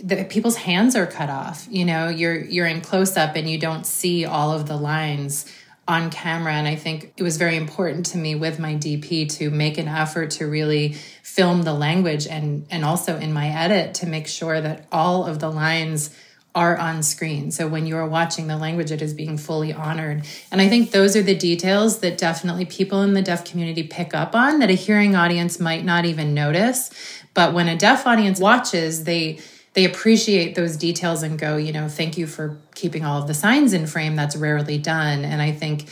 [0.03, 1.67] the people's hands are cut off.
[1.71, 5.47] You know, you're you're in close up and you don't see all of the lines
[5.89, 9.51] on camera and I think it was very important to me with my DP to
[9.51, 14.07] make an effort to really film the language and and also in my edit to
[14.07, 16.15] make sure that all of the lines
[16.55, 17.51] are on screen.
[17.51, 20.27] So when you are watching the language, it is being fully honored.
[20.51, 24.13] And I think those are the details that definitely people in the deaf community pick
[24.13, 26.91] up on that a hearing audience might not even notice.
[27.33, 29.39] But when a deaf audience watches, they
[29.79, 33.33] they appreciate those details and go, you know, thank you for keeping all of the
[33.35, 34.17] signs in frame.
[34.17, 35.25] That's rarely done.
[35.25, 35.89] And I think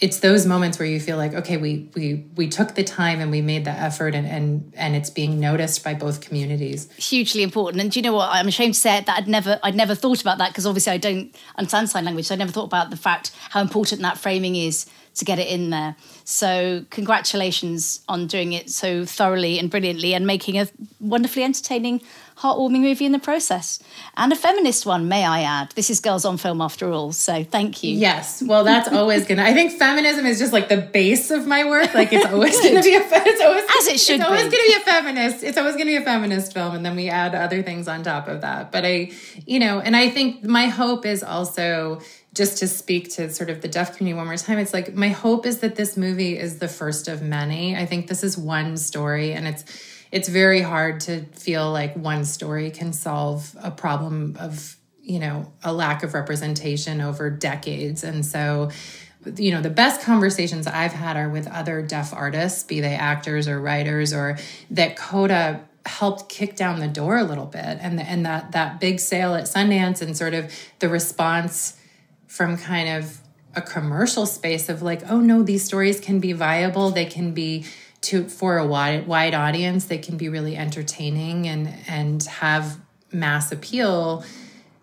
[0.00, 3.32] it's those moments where you feel like okay we we we took the time and
[3.32, 6.88] we made the effort and and and it's being noticed by both communities.
[6.92, 7.82] Hugely important.
[7.82, 8.28] And do you know what?
[8.30, 10.98] I'm ashamed to say that i'd never i'd never thought about that because obviously i
[10.98, 12.26] don't understand sign language.
[12.26, 15.48] So i never thought about the fact how important that framing is to get it
[15.48, 15.96] in there.
[16.24, 20.68] So congratulations on doing it so thoroughly and brilliantly and making a
[21.00, 22.02] wonderfully entertaining
[22.36, 23.78] heartwarming movie in the process.
[24.16, 25.70] And a feminist one, may I add.
[25.72, 27.96] This is Girls on Film after all, so thank you.
[27.96, 28.42] Yes.
[28.42, 31.64] Well, that's always going to, I think feminism is just like the base of my
[31.64, 31.94] work.
[31.94, 34.50] Like it's always going to be a, it's always, As it should It's always going
[34.50, 35.44] to be a feminist.
[35.44, 36.74] It's always going to be a feminist film.
[36.74, 38.72] And then we add other things on top of that.
[38.72, 39.12] But I,
[39.46, 42.00] you know, and I think my hope is also
[42.34, 45.08] just to speak to sort of the deaf community one more time, it's like my
[45.08, 47.76] hope is that this movie is the first of many.
[47.76, 49.64] I think this is one story, and it's
[50.14, 55.52] it's very hard to feel like one story can solve a problem of you know
[55.62, 58.70] a lack of representation over decades, and so
[59.36, 63.48] you know the best conversations i've had are with other deaf artists be they actors
[63.48, 64.36] or writers or
[64.70, 67.78] that coda helped kick down the door a little bit.
[67.80, 71.78] And and that that big sale at Sundance and sort of the response
[72.26, 73.18] from kind of
[73.54, 76.90] a commercial space of like oh no these stories can be viable.
[76.90, 77.64] They can be
[78.04, 82.78] to for a wide wide audience they can be really entertaining and and have
[83.12, 84.24] mass appeal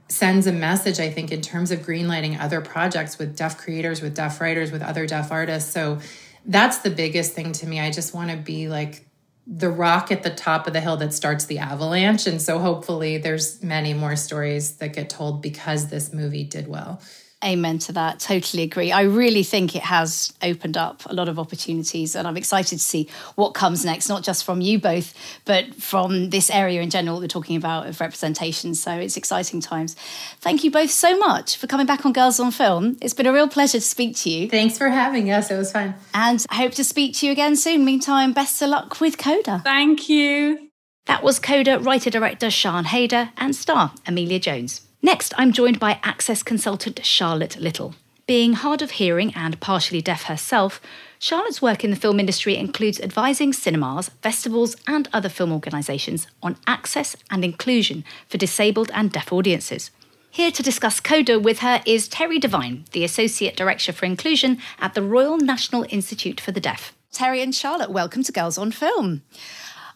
[0.09, 4.15] sends a message i think in terms of greenlighting other projects with deaf creators with
[4.15, 5.71] deaf writers with other deaf artists.
[5.71, 5.99] So
[6.45, 7.79] that's the biggest thing to me.
[7.79, 9.05] I just want to be like
[9.47, 12.27] the rock at the top of the hill that starts the avalanche.
[12.27, 17.01] And so hopefully there's many more stories that get told because this movie did well
[17.43, 18.19] Amen to that.
[18.19, 18.91] Totally agree.
[18.91, 22.83] I really think it has opened up a lot of opportunities, and I'm excited to
[22.83, 27.19] see what comes next, not just from you both, but from this area in general
[27.19, 28.75] we're talking about of representation.
[28.75, 29.95] So it's exciting times.
[30.39, 32.97] Thank you both so much for coming back on Girls on Film.
[33.01, 34.47] It's been a real pleasure to speak to you.
[34.47, 35.49] Thanks for having us.
[35.49, 35.95] It was fun.
[36.13, 37.83] And I hope to speak to you again soon.
[37.83, 39.61] Meantime, best of luck with Coda.
[39.63, 40.69] Thank you.
[41.07, 44.81] That was Coda writer director Sian Heder and star Emilia Jones.
[45.03, 47.95] Next, I'm joined by access consultant Charlotte Little.
[48.27, 50.79] Being hard of hearing and partially deaf herself,
[51.17, 56.55] Charlotte's work in the film industry includes advising cinemas, festivals, and other film organisations on
[56.67, 59.89] access and inclusion for disabled and deaf audiences.
[60.29, 64.93] Here to discuss CODA with her is Terry Devine, the Associate Director for Inclusion at
[64.93, 66.93] the Royal National Institute for the Deaf.
[67.11, 69.23] Terry and Charlotte, welcome to Girls on Film.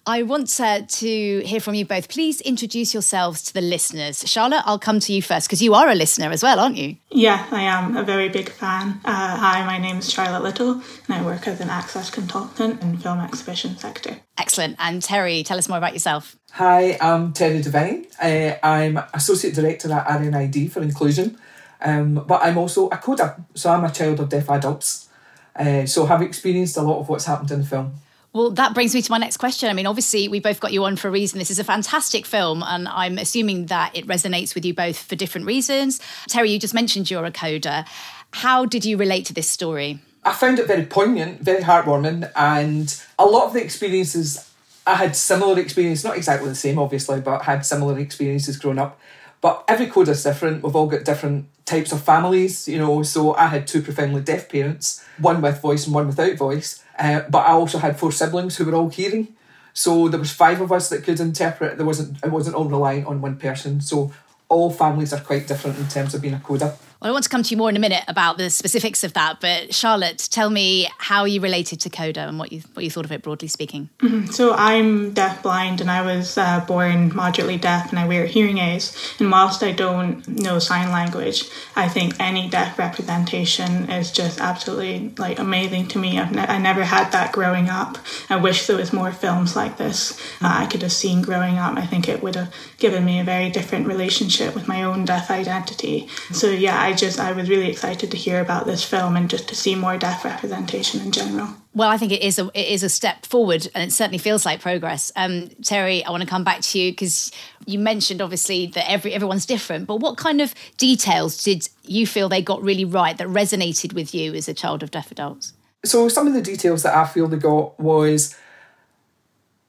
[0.07, 2.09] I want uh, to hear from you both.
[2.09, 4.23] Please introduce yourselves to the listeners.
[4.29, 6.97] Charlotte, I'll come to you first because you are a listener as well, aren't you?
[7.09, 9.01] Yeah, I am a very big fan.
[9.03, 12.97] Uh, hi, my name is Charlotte Little, and I work as an access consultant in
[12.97, 14.17] film exhibition sector.
[14.37, 14.75] Excellent.
[14.77, 16.37] And Terry, tell us more about yourself.
[16.51, 18.05] Hi, I'm Terry Devine.
[18.21, 21.39] Uh, I'm Associate Director at RNID for Inclusion,
[21.81, 25.09] um, but I'm also a coda, so I'm a child of deaf adults.
[25.55, 27.95] Uh, so have experienced a lot of what's happened in the film.
[28.35, 29.69] Well, that brings me to my next question.
[29.69, 31.39] I mean, obviously, we both got you on for a reason.
[31.39, 35.15] This is a fantastic film, and I'm assuming that it resonates with you both for
[35.15, 36.01] different reasons.
[36.27, 37.85] Terry, you just mentioned you're a coda.
[38.31, 39.99] How did you relate to this story?
[40.25, 44.51] I found it very poignant, very heartwarming, and a lot of the experiences
[44.85, 48.99] I had similar experience, not exactly the same, obviously, but had similar experiences growing up.
[49.39, 50.61] But every coda's different.
[50.61, 53.01] We've all got different types of families, you know.
[53.03, 56.81] So I had two profoundly deaf parents, one with voice and one without voice.
[56.97, 59.35] Uh, but I also had four siblings who were all hearing.
[59.73, 61.77] So there was five of us that could interpret.
[61.77, 63.81] There wasn't it wasn't all reliant on one person.
[63.81, 64.13] So
[64.47, 66.77] all families are quite different in terms of being a coda.
[67.01, 69.13] Well, I want to come to you more in a minute about the specifics of
[69.13, 69.41] that.
[69.41, 73.05] But Charlotte, tell me how you related to Coda and what you what you thought
[73.05, 73.89] of it broadly speaking.
[73.99, 74.31] Mhm.
[74.33, 78.95] So I'm deaf-blind, and I was uh, born moderately deaf, and I wear hearing aids.
[79.19, 81.43] And whilst I don't know sign language,
[81.75, 86.13] I think any deaf representation is just absolutely like amazing to me.
[86.15, 87.97] Ne- I never had that growing up.
[88.29, 90.13] I wish there was more films like this.
[90.41, 91.77] Uh, I could have seen growing up.
[91.77, 95.29] I think it would have given me a very different relationship with my own deaf
[95.29, 96.07] identity.
[96.31, 99.47] So yeah, I just I was really excited to hear about this film and just
[99.49, 101.49] to see more deaf representation in general.
[101.73, 104.45] Well, I think it is a it is a step forward, and it certainly feels
[104.45, 105.11] like progress.
[105.15, 107.31] Um, Terry, I want to come back to you because
[107.65, 112.29] you mentioned obviously that every everyone's different, but what kind of details did you feel
[112.29, 115.53] they got really right that resonated with you as a child of deaf adults?
[115.83, 118.35] So some of the details that I feel they got was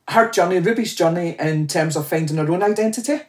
[0.09, 3.20] her journey, Ruby's journey in terms of finding her own identity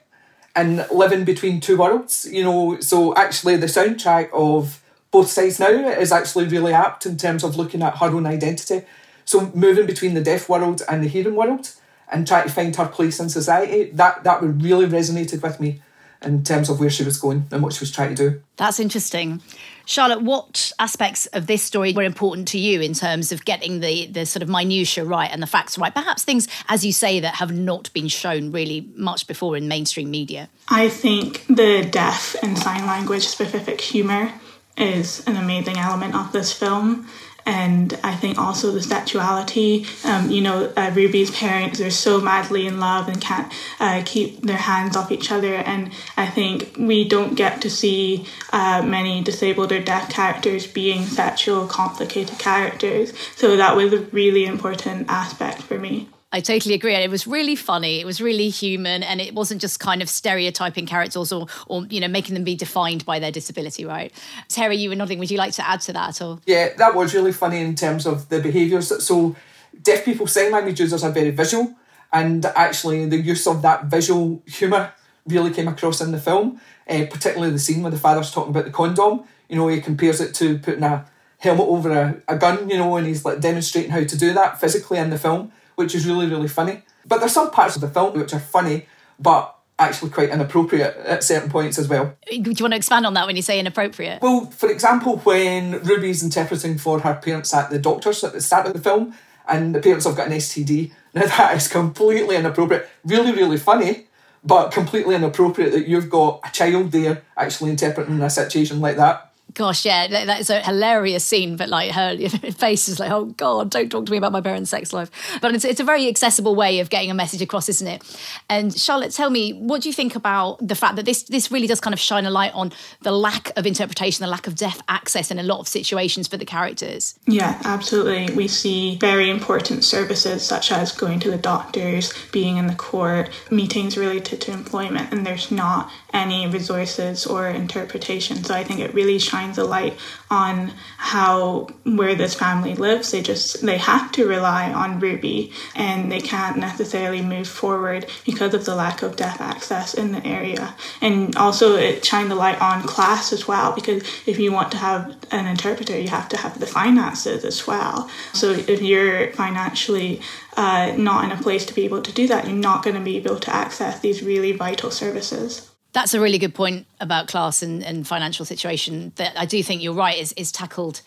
[0.57, 2.27] and living between two worlds.
[2.29, 7.15] You know, so actually the soundtrack of both sides now is actually really apt in
[7.15, 8.81] terms of looking at her own identity.
[9.23, 11.73] So moving between the deaf world and the hearing world
[12.11, 15.81] and trying to find her place in society, that that really resonated with me
[16.23, 18.41] in terms of where she was going and what she was trying to do.
[18.55, 19.41] That's interesting.
[19.87, 24.05] Charlotte, what aspects of this story were important to you in terms of getting the,
[24.07, 25.95] the sort of minutiae right and the facts right?
[25.95, 30.11] Perhaps things, as you say, that have not been shown really much before in mainstream
[30.11, 30.49] media.
[30.67, 34.33] I think the deaf and sign language specific humour
[34.77, 37.07] is an amazing element of this film.
[37.45, 39.85] And I think also the sexuality.
[40.03, 44.41] Um, you know, uh, Ruby's parents are so madly in love and can't uh, keep
[44.41, 45.55] their hands off each other.
[45.55, 51.05] And I think we don't get to see uh, many disabled or deaf characters being
[51.05, 53.13] sexual, complicated characters.
[53.37, 56.09] So that was a really important aspect for me.
[56.31, 56.93] I totally agree.
[56.93, 58.01] It was really funny.
[58.01, 62.01] It was really human, and it wasn't just kind of stereotyping characters or, or you
[62.01, 63.85] know, making them be defined by their disability.
[63.85, 64.11] Right,
[64.49, 65.19] Terry, you were nodding.
[65.19, 66.21] Would you like to add to that?
[66.21, 69.05] Or Yeah, that was really funny in terms of the behaviours.
[69.05, 69.37] So,
[69.81, 71.73] deaf people, sign language users are very visual,
[72.11, 74.91] and actually, the use of that visual humour
[75.27, 76.59] really came across in the film,
[76.89, 79.23] uh, particularly the scene where the father's talking about the condom.
[79.47, 81.05] You know, he compares it to putting a
[81.39, 84.59] helmet over a, a gun, you know, and he's like demonstrating how to do that
[84.59, 86.81] physically in the film, which is really, really funny.
[87.05, 88.87] But there's some parts of the film which are funny,
[89.19, 92.17] but actually quite inappropriate at certain points as well.
[92.27, 94.21] do you want to expand on that when you say inappropriate?
[94.21, 98.65] Well, for example, when Ruby's interpreting for her parents at the doctor's at the start
[98.65, 99.13] of the film,
[99.47, 102.89] and the parents have got an STD, now that is completely inappropriate.
[103.05, 104.07] Really, really funny,
[104.43, 109.31] but completely inappropriate that you've got a child there actually interpreting a situation like that.
[109.53, 111.55] Gosh, yeah, that, that is a hilarious scene.
[111.55, 112.17] But like her
[112.57, 115.09] face is like, oh God, don't talk to me about my parents' sex life.
[115.41, 118.03] But it's, it's a very accessible way of getting a message across, isn't it?
[118.49, 121.67] And Charlotte, tell me, what do you think about the fact that this this really
[121.67, 122.71] does kind of shine a light on
[123.01, 126.37] the lack of interpretation, the lack of deaf access in a lot of situations for
[126.37, 127.17] the characters?
[127.25, 128.35] Yeah, absolutely.
[128.35, 133.29] We see very important services such as going to the doctors, being in the court,
[133.49, 138.43] meetings related to employment, and there's not any resources or interpretation.
[138.43, 139.97] So I think it really shines a light
[140.31, 143.11] on how where this family lives.
[143.11, 148.53] They just they have to rely on Ruby and they can't necessarily move forward because
[148.53, 150.75] of the lack of deaf access in the area.
[151.01, 154.77] And also it shined the light on class as well because if you want to
[154.77, 158.09] have an interpreter you have to have the finances as well.
[158.33, 160.21] So if you're financially
[160.55, 163.01] uh, not in a place to be able to do that, you're not going to
[163.01, 165.69] be able to access these really vital services.
[165.97, 169.81] That's a really good point about class and, and financial situation that I do think
[169.81, 171.01] you're right is, is tackled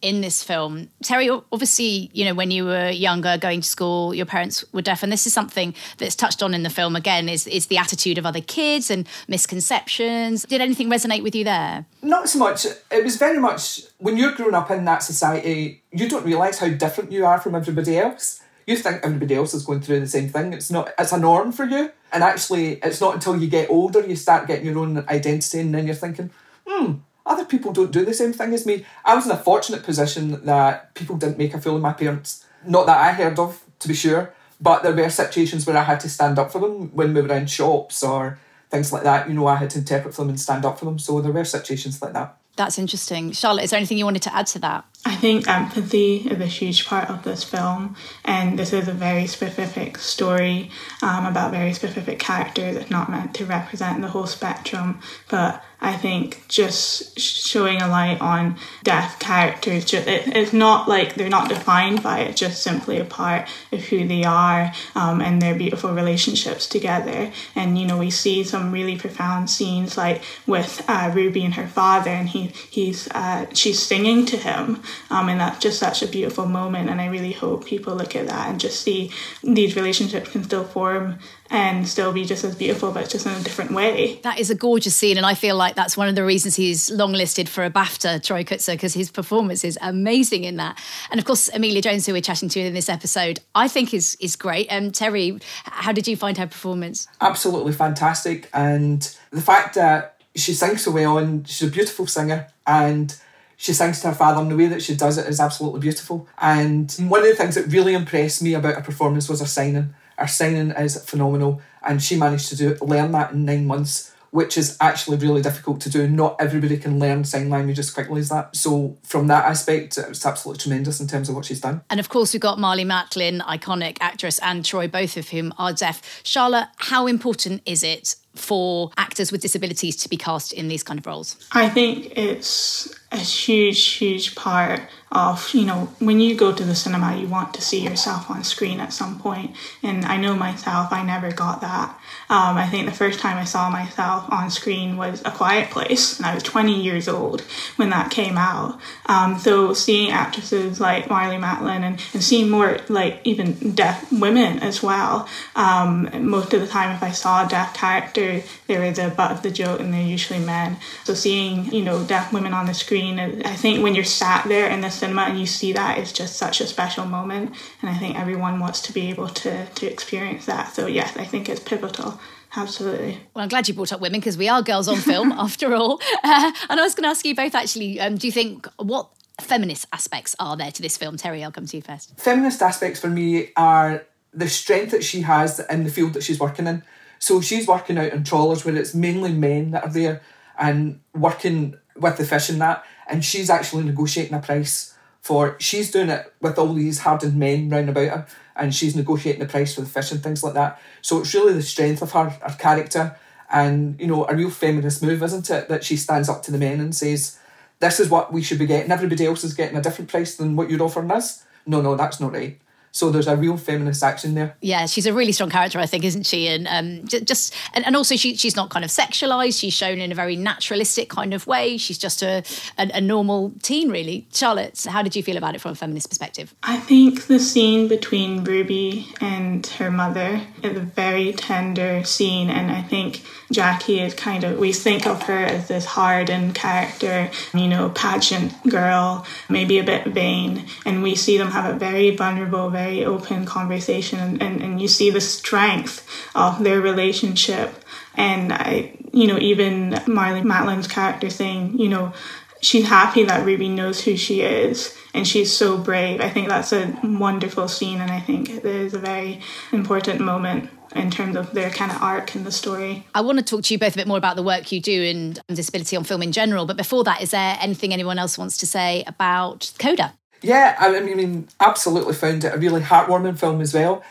[0.00, 0.88] in this film.
[1.02, 5.02] Terry, obviously, you know, when you were younger, going to school, your parents were deaf,
[5.02, 8.16] and this is something that's touched on in the film again, is, is the attitude
[8.16, 10.44] of other kids and misconceptions.
[10.44, 11.84] Did anything resonate with you there?
[12.00, 12.64] Not so much.
[12.90, 16.70] It was very much when you're growing up in that society, you don't realise how
[16.70, 18.40] different you are from everybody else.
[18.66, 20.54] You think everybody else is going through the same thing.
[20.54, 20.94] It's not.
[20.98, 21.92] It's a norm for you.
[22.12, 25.74] And actually, it's not until you get older you start getting your own identity, and
[25.74, 26.30] then you're thinking,
[26.66, 26.94] hmm,
[27.26, 28.84] other people don't do the same thing as me.
[29.04, 32.44] I was in a fortunate position that people didn't make a fool of my parents.
[32.66, 36.00] Not that I heard of, to be sure, but there were situations where I had
[36.00, 38.38] to stand up for them when we were in shops or
[38.70, 39.28] things like that.
[39.28, 40.98] You know, I had to interpret for them and stand up for them.
[40.98, 42.36] So there were situations like that.
[42.56, 43.32] That's interesting.
[43.32, 44.84] Charlotte, is there anything you wanted to add to that?
[45.02, 49.26] I think empathy is a huge part of this film, and this is a very
[49.26, 50.70] specific story
[51.02, 52.76] um, about very specific characters.
[52.76, 58.20] It's not meant to represent the whole spectrum, but I think just showing a light
[58.20, 62.98] on deaf characters, just, it, it's not like they're not defined by it, just simply
[62.98, 67.32] a part of who they are um, and their beautiful relationships together.
[67.54, 71.66] And you know, we see some really profound scenes like with uh, Ruby and her
[71.66, 76.06] father, and he he's uh, she's singing to him, um, and that's just such a
[76.06, 76.90] beautiful moment.
[76.90, 79.10] And I really hope people look at that and just see
[79.42, 81.18] these relationships can still form
[81.50, 84.20] and still be just as beautiful, but just in a different way.
[84.22, 86.90] That is a gorgeous scene, and I feel like that's one of the reasons he's
[86.90, 90.78] longlisted for a BAFTA, Troy Kotsur, because his performance is amazing in that.
[91.10, 94.16] And of course, Emilia Jones, who we're chatting to in this episode, I think is
[94.20, 94.68] is great.
[94.70, 97.08] And Terry, how did you find her performance?
[97.20, 102.46] Absolutely fantastic, and the fact that she sings so well, and she's a beautiful singer,
[102.66, 103.16] and
[103.60, 106.26] she sings to her father, and the way that she does it is absolutely beautiful.
[106.38, 109.94] And one of the things that really impressed me about her performance was her signing.
[110.16, 114.56] Her signing is phenomenal, and she managed to do learn that in nine months, which
[114.56, 116.08] is actually really difficult to do.
[116.08, 118.54] Not everybody can learn sign language as quickly as that.
[118.56, 121.82] So, from that aspect, it was absolutely tremendous in terms of what she's done.
[121.90, 125.72] And of course, we've got Marlee Matlin, iconic actress, and Troy, both of whom are
[125.72, 126.20] deaf.
[126.24, 130.98] Charlotte, how important is it for actors with disabilities to be cast in these kind
[130.98, 131.36] of roles?
[131.52, 136.74] I think it's a huge, huge part of, you know, when you go to the
[136.74, 139.56] cinema, you want to see yourself on screen at some point.
[139.82, 141.98] And I know myself, I never got that.
[142.30, 146.16] Um, I think the first time I saw myself on screen was A Quiet Place,
[146.16, 147.40] and I was 20 years old
[147.74, 148.78] when that came out.
[149.06, 154.60] Um, so seeing actresses like Marlee Matlin and, and seeing more like even deaf women
[154.60, 155.28] as well.
[155.56, 159.32] Um, most of the time, if I saw a deaf character, they were the butt
[159.32, 160.76] of the joke, and they're usually men.
[161.02, 164.70] So seeing, you know, deaf women on the screen, I think when you're sat there
[164.70, 167.56] in the cinema and you see that, it's just such a special moment.
[167.82, 170.72] And I think everyone wants to be able to, to experience that.
[170.72, 172.19] So, yes, I think it's pivotal.
[172.56, 173.20] Absolutely.
[173.34, 176.00] Well, I'm glad you brought up women because we are girls on film after all.
[176.22, 179.08] Uh, and I was going to ask you both actually, um, do you think what
[179.40, 181.16] feminist aspects are there to this film?
[181.16, 182.18] Terry, I'll come to you first.
[182.18, 186.40] Feminist aspects for me are the strength that she has in the field that she's
[186.40, 186.82] working in.
[187.18, 190.22] So she's working out in trawlers where it's mainly men that are there
[190.58, 195.56] and working with the fish and that, and she's actually negotiating a price for.
[195.60, 198.26] She's doing it with all these hardened men round about her,
[198.60, 200.80] and she's negotiating the price for the fish and things like that.
[201.00, 203.16] So it's really the strength of her, her character,
[203.50, 205.68] and you know, a real feminist move, isn't it?
[205.68, 207.38] That she stands up to the men and says,
[207.80, 208.92] "This is what we should be getting.
[208.92, 211.44] Everybody else is getting a different price than what you're offering us.
[211.66, 212.60] No, no, that's not right."
[212.92, 214.56] So there's a real feminist action there.
[214.60, 216.48] Yeah, she's a really strong character, I think, isn't she?
[216.48, 219.58] And um, j- just and, and also she she's not kind of sexualized.
[219.58, 221.76] She's shown in a very naturalistic kind of way.
[221.76, 222.42] She's just a,
[222.78, 224.26] a a normal teen, really.
[224.32, 226.54] Charlotte, how did you feel about it from a feminist perspective?
[226.62, 232.70] I think the scene between Ruby and her mother is a very tender scene, and
[232.70, 233.22] I think
[233.52, 238.52] Jackie is kind of, we think of her as this hardened character, you know, pageant
[238.68, 243.44] girl, maybe a bit vain, and we see them have a very vulnerable, very open
[243.44, 247.74] conversation, and, and, you see the strength of their relationship.
[248.14, 252.12] And I, you know, even Marlee Matlin's character saying, you know,
[252.60, 256.20] she's happy that Ruby knows who she is and she's so brave.
[256.20, 259.40] I think that's a wonderful scene, and I think there's a very
[259.72, 263.06] important moment in terms of their kind of arc in the story.
[263.14, 265.02] I want to talk to you both a bit more about the work you do
[265.04, 266.66] and disability on film in general.
[266.66, 270.14] But before that, is there anything anyone else wants to say about Coda?
[270.42, 274.02] Yeah, I mean, absolutely found it a really heartwarming film as well.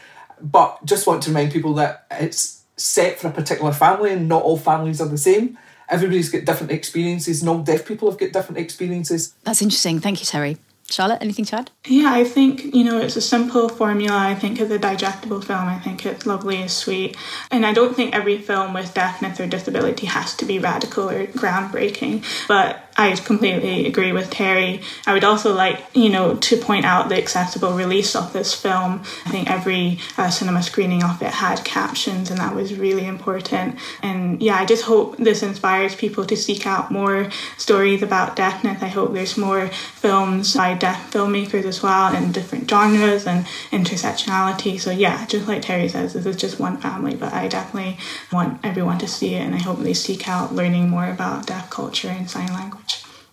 [0.41, 4.43] But just want to remind people that it's set for a particular family, and not
[4.43, 5.57] all families are the same.
[5.89, 9.33] Everybody's got different experiences, and all deaf people have got different experiences.
[9.43, 9.99] That's interesting.
[9.99, 10.57] Thank you, Terry.
[10.89, 11.71] Charlotte, anything to add?
[11.85, 14.17] Yeah, I think, you know, it's a simple formula.
[14.17, 15.67] I think it's a digestible film.
[15.67, 17.15] I think it's lovely and sweet.
[17.51, 21.27] And I don't think every film with deafness or disability has to be radical or
[21.27, 22.25] groundbreaking.
[22.47, 24.81] But I completely agree with Terry.
[25.07, 29.03] I would also like, you know, to point out the accessible release of this film.
[29.25, 33.79] I think every uh, cinema screening of it had captions, and that was really important.
[34.03, 38.83] And yeah, I just hope this inspires people to seek out more stories about deafness.
[38.83, 44.79] I hope there's more films by deaf filmmakers as well in different genres and intersectionality.
[44.79, 47.97] So yeah, just like Terry says, this is just one family, but I definitely
[48.31, 51.69] want everyone to see it, and I hope they seek out learning more about deaf
[51.69, 52.88] culture and sign language.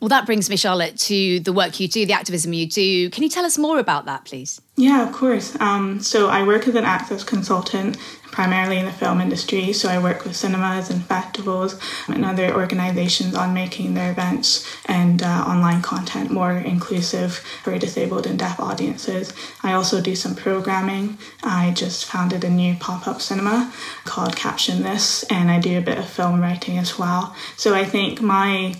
[0.07, 3.11] Well, that brings me, Charlotte, to the work you do, the activism you do.
[3.11, 4.61] Can you tell us more about that, please?
[4.77, 5.61] Yeah, of course.
[5.61, 9.73] Um, so I work as an access consultant, primarily in the film industry.
[9.73, 15.25] So I work with cinemas and festivals and other organizations on making their events and
[15.25, 19.33] uh, online content more inclusive for disabled and deaf audiences.
[19.65, 21.19] I also do some programming.
[21.43, 23.73] I just founded a new pop up cinema
[24.05, 27.35] called Caption This, and I do a bit of film writing as well.
[27.57, 28.77] So I think my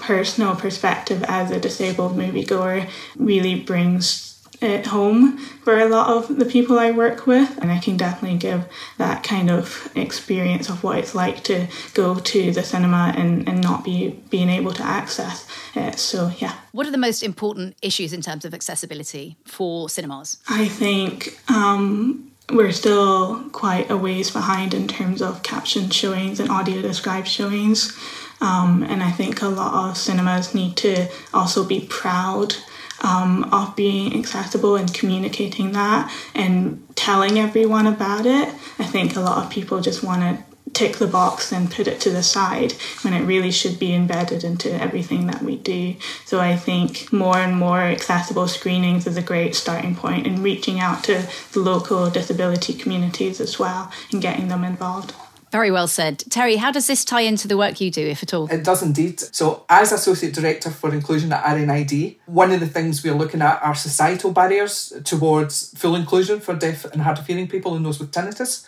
[0.00, 4.28] personal perspective as a disabled moviegoer really brings
[4.60, 8.38] it home for a lot of the people I work with, and I can definitely
[8.38, 8.64] give
[8.96, 13.62] that kind of experience of what it's like to go to the cinema and, and
[13.62, 15.98] not be being able to access it.
[15.98, 16.54] So, yeah.
[16.72, 20.38] What are the most important issues in terms of accessibility for cinemas?
[20.48, 26.50] I think um, we're still quite a ways behind in terms of caption showings and
[26.50, 27.96] audio described showings.
[28.40, 32.54] Um, and I think a lot of cinemas need to also be proud
[33.02, 38.48] um, of being accessible and communicating that and telling everyone about it.
[38.78, 42.00] I think a lot of people just want to tick the box and put it
[42.00, 42.72] to the side
[43.02, 45.96] when it really should be embedded into everything that we do.
[46.24, 50.78] So I think more and more accessible screenings is a great starting point in reaching
[50.78, 55.14] out to the local disability communities as well and getting them involved.
[55.50, 56.18] Very well said.
[56.30, 58.48] Terry, how does this tie into the work you do, if at all?
[58.48, 59.20] It does indeed.
[59.20, 63.62] So, as Associate Director for Inclusion at RNID, one of the things we're looking at
[63.62, 67.98] are societal barriers towards full inclusion for deaf and hard of hearing people and those
[67.98, 68.66] with tinnitus.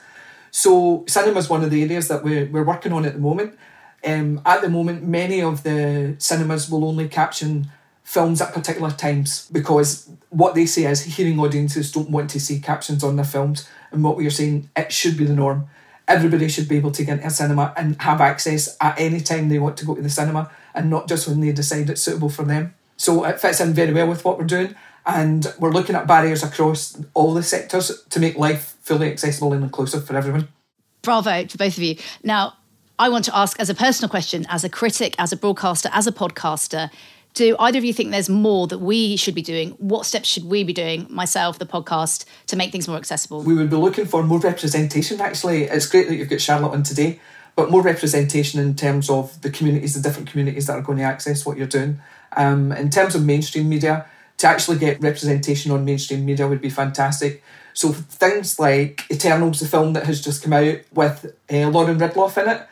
[0.51, 3.59] So, cinema is one of the areas that we're, we're working on at the moment.
[4.03, 7.71] Um, at the moment, many of the cinemas will only caption
[8.03, 12.59] films at particular times because what they say is hearing audiences don't want to see
[12.59, 13.69] captions on their films.
[13.93, 15.69] And what we are saying, it should be the norm.
[16.11, 19.49] Everybody should be able to get into a cinema and have access at any time
[19.49, 22.29] they want to go to the cinema and not just when they decide it's suitable
[22.29, 22.75] for them.
[22.97, 24.75] So it fits in very well with what we're doing.
[25.07, 29.63] And we're looking at barriers across all the sectors to make life fully accessible and
[29.63, 30.49] inclusive for everyone.
[31.03, 31.97] Bravo to both of you.
[32.25, 32.55] Now,
[32.99, 36.07] I want to ask as a personal question, as a critic, as a broadcaster, as
[36.07, 36.91] a podcaster,
[37.41, 39.71] do either of you think there's more that we should be doing?
[39.79, 43.43] What steps should we be doing, myself, the podcast, to make things more accessible?
[43.43, 45.65] We would be looking for more representation, actually.
[45.65, 47.19] It's great that you've got Charlotte on today,
[47.57, 51.05] but more representation in terms of the communities, the different communities that are going to
[51.05, 52.01] access what you're doing.
[52.37, 54.05] Um, in terms of mainstream media,
[54.37, 57.43] to actually get representation on mainstream media would be fantastic.
[57.73, 62.37] So things like Eternals, the film that has just come out with uh, Lauren Ridloff
[62.43, 62.67] in it,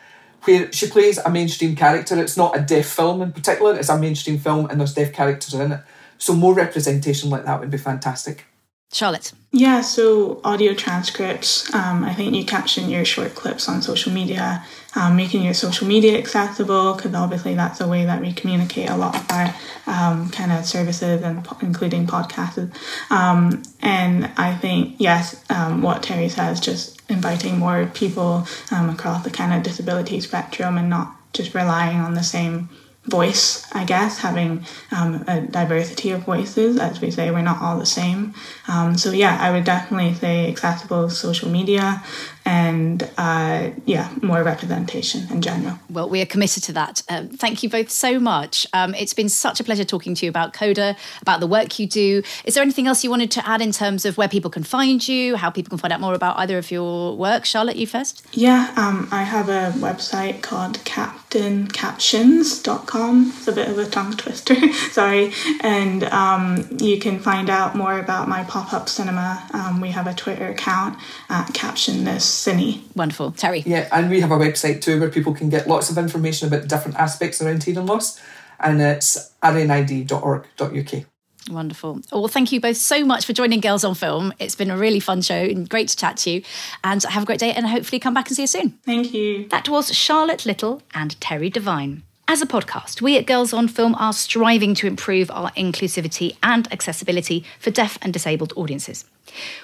[0.45, 2.21] where she plays a mainstream character.
[2.21, 5.55] It's not a deaf film in particular, it's a mainstream film and there's deaf characters
[5.55, 5.81] in it.
[6.19, 8.45] So more representation like that would be fantastic.
[8.91, 9.33] Charlotte.
[9.53, 11.73] Yeah, so audio transcripts.
[11.75, 14.65] Um, I think you caption your short clips on social media,
[14.97, 18.97] um, making your social media accessible, because obviously that's a way that we communicate a
[18.97, 19.55] lot of our
[19.87, 22.71] um, kind of services, and po- including podcasts.
[23.11, 29.25] Um, and I think, yes, um, what Terry says, just inviting more people um, across
[29.25, 32.69] the kind of disability spectrum and not just relying on the same
[33.09, 36.79] voice, I guess, having um, a diversity of voices.
[36.79, 38.35] As we say, we're not all the same.
[38.67, 42.03] Um, so, yeah, I would definitely say accessible social media
[42.49, 45.79] and, uh, yeah, more representation in general.
[45.91, 47.03] Well, we are committed to that.
[47.11, 48.67] Um, thank you both so much.
[48.73, 51.87] Um, it's been such a pleasure talking to you about Coda, about the work you
[51.87, 52.23] do.
[52.47, 55.07] Is there anything else you wanted to add in terms of where people can find
[55.07, 57.45] you, how people can find out more about either of your work?
[57.45, 58.27] Charlotte, you first.
[58.33, 63.35] Yeah, um, I have a website called captaincaptions.com.
[63.37, 64.55] It's a bit of a tongue twister,
[64.91, 65.35] sorry.
[65.61, 69.47] And um, you can find out more about my pop up cinema.
[69.53, 72.83] Um, we have a Twitter account at Caption This Cine.
[72.95, 73.33] Wonderful.
[73.33, 73.63] Terry.
[73.67, 76.69] Yeah, and we have a website too where people can get lots of information about
[76.69, 78.21] different aspects around hearing loss,
[78.61, 81.05] and it's rnid.org.uk.
[81.51, 82.01] Wonderful.
[82.13, 84.33] Well, thank you both so much for joining Girls on Film.
[84.39, 86.43] It's been a really fun show and great to chat to you.
[86.85, 88.71] And have a great day and hopefully come back and see you soon.
[88.85, 89.49] Thank you.
[89.49, 92.03] That was Charlotte Little and Terry Devine.
[92.31, 96.71] As a podcast, we at Girls on Film are striving to improve our inclusivity and
[96.71, 99.07] accessibility for deaf and disabled audiences.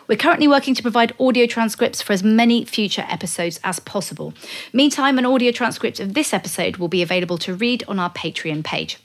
[0.09, 4.33] We're currently working to provide audio transcripts for as many future episodes as possible.
[4.73, 8.65] Meantime, an audio transcript of this episode will be available to read on our Patreon
[8.65, 8.97] page.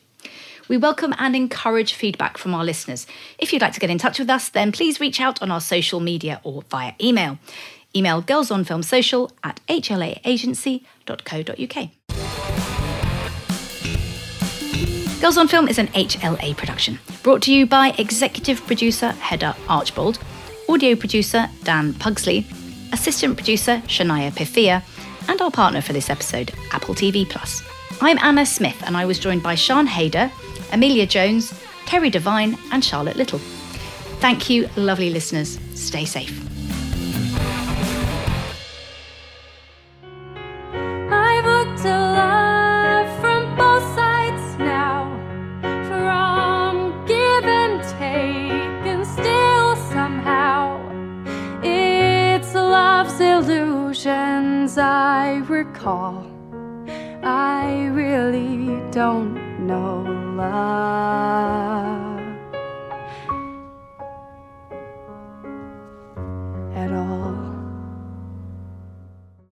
[0.70, 3.07] We welcome and encourage feedback from our listeners.
[3.38, 5.60] If you'd like to get in touch with us, then please reach out on our
[5.60, 7.38] social media or via email.
[7.93, 11.89] Email girlsonfilmsocial at hlaagency.co.uk.
[15.22, 20.17] Girls on Film is an HLA production, brought to you by executive producer Hedda Archbold,
[20.70, 22.47] audio producer Dan Pugsley,
[22.93, 24.82] assistant producer Shania Pithia,
[25.28, 27.61] and our partner for this episode, Apple TV Plus.
[27.99, 30.32] I'm Anna Smith, and I was joined by Sian Heder,
[30.72, 31.53] Emilia Jones,
[31.86, 33.39] Terry Devine, and Charlotte Little.
[34.20, 35.59] Thank you, lovely listeners.
[35.76, 36.48] Stay safe.